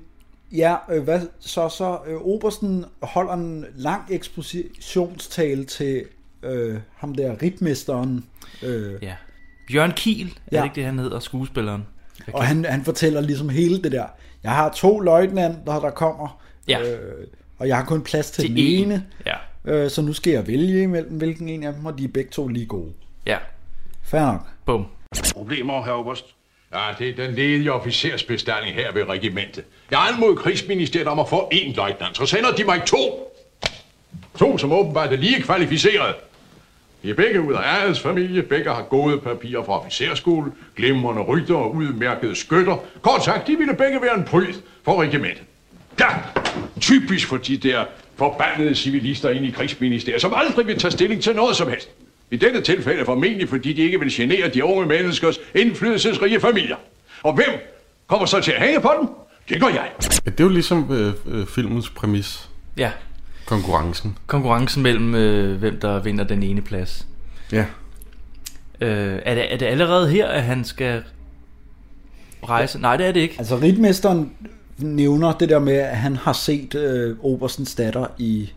[0.51, 1.97] ja, øh, hvad så så?
[2.07, 6.03] Øh, Obersten holder en lang ekspositionstale til
[6.43, 8.25] øh, ham der, ritmesteren.
[8.63, 9.13] Øh, Ja.
[9.67, 10.57] Bjørn Kiel, er Ja.
[10.57, 11.85] det ikke det, han hedder, skuespilleren?
[12.33, 14.05] Og han, han fortæller ligesom hele det der.
[14.43, 16.41] Jeg har to løjtnanter, der kommer.
[16.67, 16.81] Ja.
[16.81, 19.05] Øh, og jeg har kun plads til, Til den ene.
[19.25, 19.35] Ja.
[19.65, 22.31] Øh, så nu skal jeg vælge imellem, hvilken en af dem, og de er begge
[22.31, 22.93] to lige gode.
[23.25, 23.37] Ja.
[24.03, 24.41] Fair nok.
[24.65, 24.85] Bum.
[25.33, 26.25] Problemer, herr Oberst?
[26.73, 29.63] Ja, det er den ledige officersbestilling her ved regimentet.
[29.91, 33.33] Jeg har anmodet krigsministeriet om at få én løjtnant, så sender de mig to.
[34.39, 36.13] To, som åbenbart er lige kvalificerede.
[37.03, 41.75] De er begge ud af adelsfamilie, begge har gode papirer fra officerskole, glimrende rytter og
[41.75, 42.77] udmærkede skytter.
[43.01, 44.53] Kort sagt, de ville begge være en pryd
[44.85, 45.43] for regimentet.
[45.99, 46.07] Ja,
[46.79, 47.85] typisk for de der
[48.15, 51.89] forbandede civilister inde i krigsministeriet, som aldrig vil tage stilling til noget som helst.
[52.31, 56.75] I dette tilfælde formentlig, fordi de ikke vil genere de unge menneskers indflydelsesrige familier.
[57.23, 57.49] Og hvem
[58.07, 59.09] kommer så til at hænge på dem?
[59.49, 59.91] Det gør jeg.
[60.25, 62.49] Ja, det er jo ligesom øh, øh, filmens præmis.
[62.77, 62.91] Ja.
[63.45, 64.17] Konkurrencen.
[64.27, 67.07] Konkurrencen mellem, øh, hvem der vinder den ene plads.
[67.51, 67.65] Ja.
[68.81, 71.03] Øh, er, det, er det allerede her, at han skal
[72.49, 72.79] rejse?
[72.79, 73.35] Nej, det er det ikke.
[73.39, 74.31] Altså, ritmesteren
[74.77, 78.51] nævner det der med, at han har set øh, Oberstens datter i...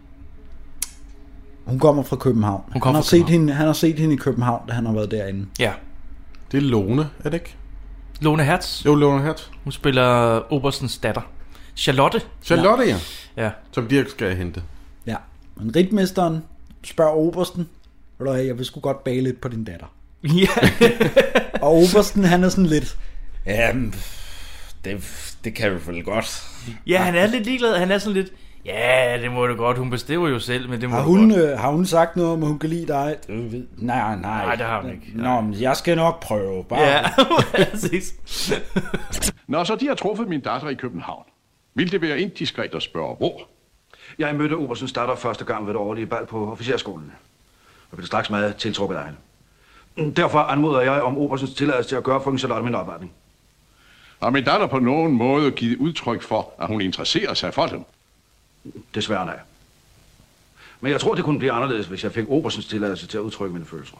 [1.64, 2.62] Hun kommer fra København.
[2.72, 3.40] Hun kommer han, har fra set København.
[3.40, 5.46] hende, han har set hende i København, da han har været derinde.
[5.58, 5.72] Ja.
[6.52, 7.56] Det er Lone, er det ikke?
[8.20, 8.84] Lone Hertz.
[8.84, 9.42] Jo, Lone Hertz.
[9.64, 11.22] Hun spiller Oberstens datter.
[11.76, 12.20] Charlotte.
[12.42, 12.96] Charlotte, ja.
[13.36, 13.50] Ja.
[13.72, 14.62] Som Dirk skal hente.
[15.06, 15.16] Ja,
[15.56, 16.42] men ritmesteren
[16.84, 17.68] spørger Obersten,
[18.18, 19.86] ved du jeg vil sgu godt bage lidt på din datter.
[20.24, 20.48] Ja.
[21.62, 22.96] og Obersten, han er sådan lidt,
[23.46, 23.94] Jamen,
[24.84, 25.04] det,
[25.44, 26.46] det kan vi vel godt.
[26.86, 27.76] Ja, han er lidt ligeglad.
[27.78, 28.32] Han er sådan lidt,
[28.64, 29.78] Ja, det må du godt.
[29.78, 31.42] Hun bestemmer jo selv, men det må Har hun, godt.
[31.42, 33.16] øh, har hun sagt noget om, at hun kan lide dig?
[33.28, 34.44] Du ved, nej, nej.
[34.44, 35.02] Nej, det har hun ikke.
[35.14, 36.64] Nå, men jeg skal nok prøve.
[36.64, 36.80] Bare.
[36.80, 37.02] Ja,
[37.72, 38.14] præcis.
[39.46, 41.24] Når så de har truffet min datter i København,
[41.74, 43.42] vil det være indiskret at spørge, hvor?
[44.18, 47.12] Jeg mødte Obersens datter første gang ved det årlige bal på officerskolen.
[47.92, 50.16] Jeg blev straks meget tiltrukket af hende.
[50.16, 53.12] Derfor anmoder jeg om Obersens tilladelse til at gøre frøken Charlotte min opvartning.
[54.22, 57.84] Har min datter på nogen måde givet udtryk for, at hun interesserer sig for dem?
[58.94, 59.38] Desværre nej.
[60.80, 63.52] Men jeg tror, det kunne blive anderledes, hvis jeg fik Obersens tilladelse til at udtrykke
[63.52, 63.96] mine følelser.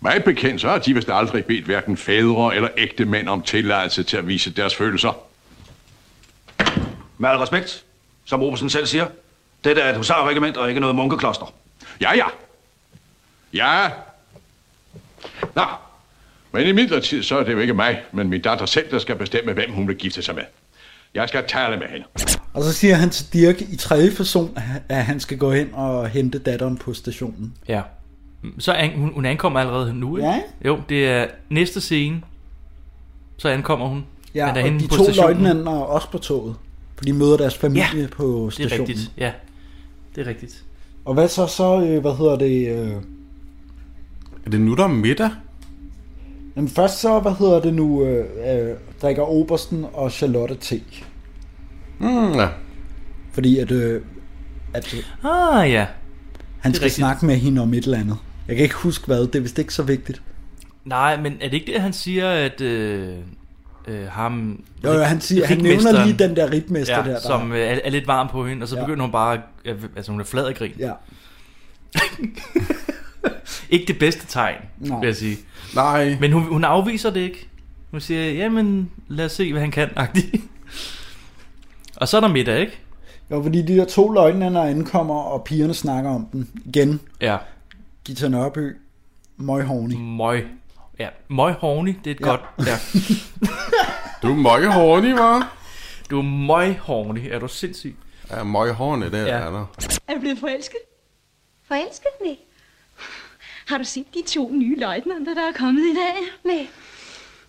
[0.00, 4.02] Mig bekendt, så har de vist aldrig bedt hverken fædre eller ægte mænd om tilladelse
[4.02, 5.12] til at vise deres følelser.
[7.18, 7.84] Med al respekt,
[8.24, 9.06] som Obersen selv siger,
[9.64, 11.54] dette er et husarregiment og ikke noget munkekloster.
[12.00, 12.26] Ja, ja.
[13.52, 13.90] Ja.
[15.54, 15.64] Nå,
[16.52, 19.16] men i midlertid, så er det jo ikke mig, men min datter selv, der skal
[19.16, 20.42] bestemme, hvem hun vil gifte sig med.
[21.14, 22.04] Jeg skal tale med hende.
[22.54, 26.08] Og så siger han til Dirk i tredje person, at han skal gå hen og
[26.08, 27.54] hente datteren på stationen.
[27.68, 27.82] Ja.
[28.58, 30.28] Så an, hun, hun ankommer allerede nu, ikke?
[30.28, 30.40] Ja.
[30.64, 32.20] Jo, det er næste scene.
[33.36, 34.04] Så ankommer hun.
[34.34, 35.42] Ja, er og de på to stationen.
[35.42, 36.54] løjtnanter er også på toget.
[36.96, 38.88] For de møder deres familie Ja, på Det er stationen.
[38.88, 39.32] rigtigt, ja.
[40.14, 40.64] Det er rigtigt.
[41.04, 42.68] Og hvad så, så øh, hvad hedder det...
[42.68, 42.92] Øh...
[44.46, 45.30] Er det nu, der er middag?
[46.58, 48.26] Men først så, hvad hedder det nu, øh,
[48.68, 50.80] øh, drikker Obersten og Charlotte te.
[51.98, 52.48] Mm, ja.
[53.32, 54.02] Fordi at, øh,
[54.74, 55.86] at øh, Ah, ja.
[56.60, 56.94] han skal rigtigt.
[56.94, 58.16] snakke med hende om et eller andet.
[58.48, 60.22] Jeg kan ikke huske hvad, det er vist ikke så vigtigt.
[60.84, 63.08] Nej, men er det ikke det, han siger, at øh,
[63.88, 64.62] øh, ham...
[64.84, 67.58] Jo, jo, han siger- han nævner lige den der ritmester ja, der, der- som øh,
[67.58, 68.84] er, er lidt varm på hende, og så Ja.
[68.84, 69.40] begynder hun bare...
[69.96, 70.72] Altså, hun er flad af grin.
[70.78, 70.92] Ja.
[73.70, 74.98] ikke det bedste tegn, Nej.
[75.00, 75.36] vil jeg sige.
[75.74, 76.16] Nej.
[76.20, 77.48] Men hun, hun afviser det ikke.
[77.90, 80.36] Hun siger, jamen, lad os se, hvad han kan, agtigt.
[81.96, 82.78] Og så er der middag, ikke?
[83.30, 87.00] Jo, fordi de der to løjtnanter ankommer, og pigerne snakker om den igen.
[87.20, 87.36] Ja.
[88.04, 88.76] Gita Nørby,
[89.36, 89.94] Møg Horny.
[89.98, 90.46] Møg.
[90.98, 92.30] Ja, møg horny, det er et Ja.
[92.30, 92.36] ja.
[92.36, 92.40] godt...
[92.66, 92.78] Ja.
[94.22, 95.56] Du er møg horny, var?
[96.10, 97.96] Du er møg horny, er du sindssyg?
[98.30, 99.18] Ja, møg horny, det Ja.
[99.28, 99.64] er der.
[100.08, 100.78] Er du blevet forelsket?
[101.68, 102.06] Forelsket?
[102.24, 102.36] Nej.
[103.68, 106.14] Har du set de to nye løjtnanter, der er kommet i dag?
[106.44, 106.66] Nej.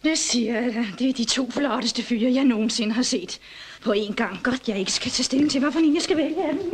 [0.03, 0.86] Det siger jeg da.
[0.99, 3.39] Det er de to flotteste fyre, jeg nogensinde har set.
[3.84, 4.39] På en gang.
[4.43, 6.72] Godt, jeg ikke skal tage stilling til, hvorfor en jeg skal vælge af dem.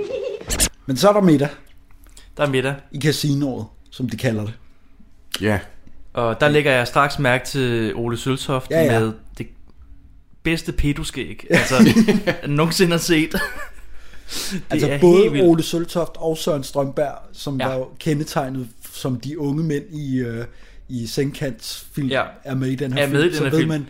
[0.85, 1.49] Men så er der middag.
[2.37, 2.75] Der er middag.
[2.91, 4.53] I casinoet, som de kalder det.
[5.41, 5.59] Ja.
[6.13, 8.99] Og der lægger jeg straks mærke til Ole Søltoft Ja, ja.
[8.99, 9.47] med det
[10.43, 11.75] bedste pedoskæg, altså
[12.47, 13.31] nogensinde har set.
[14.51, 15.45] det altså er både helt vildt.
[15.47, 17.67] Ole Søltoft og Søren Strømberg, som Ja.
[17.67, 20.45] var kendetegnet som de unge mænd i, øh,
[20.89, 22.23] i Senkants film, Ja.
[22.43, 23.17] er med i den her Er film.
[23.17, 23.69] med i den så her ved film.
[23.69, 23.87] man,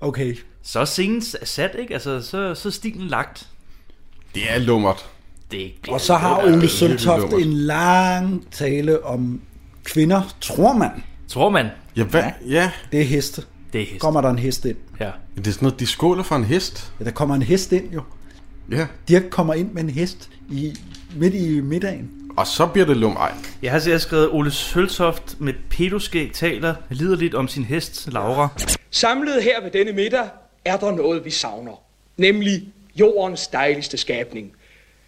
[0.00, 1.94] okay, Så er scenen sat, ikke?
[1.94, 3.48] Altså, så, så er stilen lagt.
[4.34, 5.10] Det er lummert.
[5.50, 9.40] Det og så har er Ole Søltoft en lang tale om
[9.84, 10.90] kvinder, tror man.
[11.28, 11.66] Tror man?
[11.96, 12.22] Ja, hvad?
[12.48, 12.70] Ja.
[12.92, 13.42] Det er heste.
[13.72, 13.98] Det er heste.
[13.98, 14.76] Kommer der en hest ind?
[15.00, 15.10] Ja.
[15.36, 16.92] Det er sådan noget, de skåler for en hest.
[17.00, 18.02] Ja, der kommer en hest ind jo.
[18.70, 18.86] Ja.
[19.08, 20.74] Dirk kommer ind med en hest i,
[21.16, 22.10] midt i middagen.
[22.36, 23.12] Og så bliver det lum.
[23.12, 23.32] Ej.
[23.62, 28.48] Jeg har, jeg har skrevet, Ole Søltoft med pedoskæg taler liderligt om sin hest, Laura.
[28.90, 30.28] Samlet her ved denne middag
[30.64, 31.82] er der noget, vi savner.
[32.16, 34.52] Nemlig jordens dejligste skabning.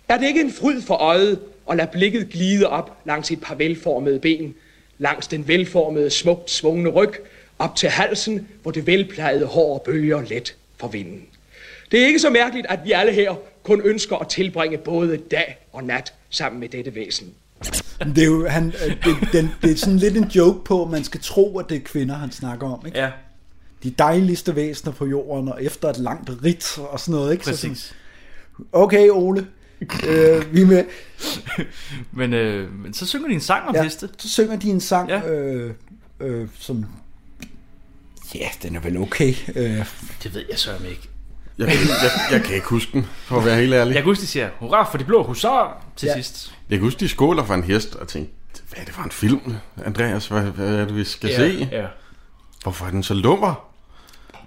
[0.09, 3.55] Er det ikke en fryd for øjet at lade blikket glide op langs et par
[3.55, 4.55] velformede ben,
[4.99, 7.13] langs den velformede, smukt svungne ryg,
[7.59, 11.23] op til halsen, hvor det velplejede hår bølger let for vinden.
[11.91, 13.35] Det er ikke så mærkeligt, at vi alle her
[13.69, 17.35] kun ønsker at tilbringe både dag og nat sammen med dette væsen.
[17.99, 20.91] Det er jo han, øh, det, den, det er sådan lidt en joke på, at
[20.91, 22.87] man skal tro, at det er kvinder, han snakker om.
[22.87, 22.99] Ikke?
[22.99, 23.11] Ja.
[23.83, 27.33] De dejligste væsener på jorden, og efter et langt rit og sådan noget.
[27.33, 27.45] Ikke?
[27.45, 27.79] Så Præcis.
[27.79, 29.47] sådan, okay, Ole,
[30.09, 30.85] øh, vi med.
[32.19, 34.09] Men, øh, men så synger de en sang om Ja, heste.
[34.19, 35.29] Så synger de en sang, ja.
[35.29, 35.75] øh,
[36.21, 36.87] øh, som...
[38.35, 39.35] Ja, den er vel okay.
[39.55, 39.87] Øh,
[40.23, 41.09] Det ved jeg så ikke.
[41.59, 43.95] Jeg, kan- jeg, jeg kan ikke huske den, for at være helt ærlig.
[43.95, 46.15] Jeg kan huske, de siger, hurra for de blå husar til Ja.
[46.15, 46.55] sidst.
[46.71, 48.35] Jeg kan huske, de skåler for en hest, og tænkte,
[48.69, 49.55] hvad er det for en film,
[49.85, 50.27] Andreas?
[50.27, 51.69] Hvad, hvad er det, vi skal Ja, se?
[51.73, 51.87] ja.
[52.63, 53.69] Hvorfor er den så lummer?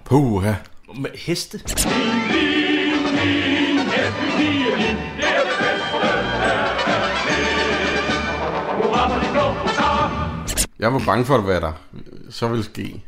[0.04, 0.52] Puha.
[0.96, 1.60] Med heste.
[10.78, 11.72] Jeg var bange for, at hvad der
[12.30, 13.04] så ville ske.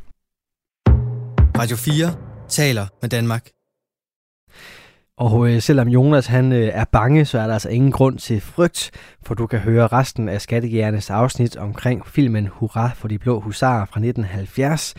[1.58, 2.14] Radio 4
[2.48, 3.48] taler med Danmark.
[5.18, 8.40] Og øh, selvom Jonas han øh, er bange, så er der altså ingen grund til
[8.40, 8.90] frygt,
[9.22, 13.86] for du kan høre resten af Skattegjernes afsnit omkring filmen Hurra for de blå husarer
[13.86, 14.94] fra 1970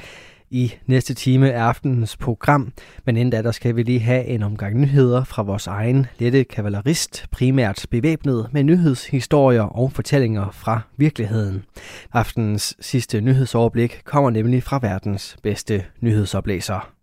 [0.49, 2.74] i næste time af aftenens program.
[3.05, 6.43] Men inden da, der skal vi lige have en omgang nyheder fra vores egen lette
[6.43, 11.63] kavalerist, primært bevæbnet med nyhedshistorier og fortællinger fra virkeligheden.
[12.13, 16.95] Aftenens sidste nyhedsoverblik kommer nemlig fra verdens bedste nyhedsoplæser.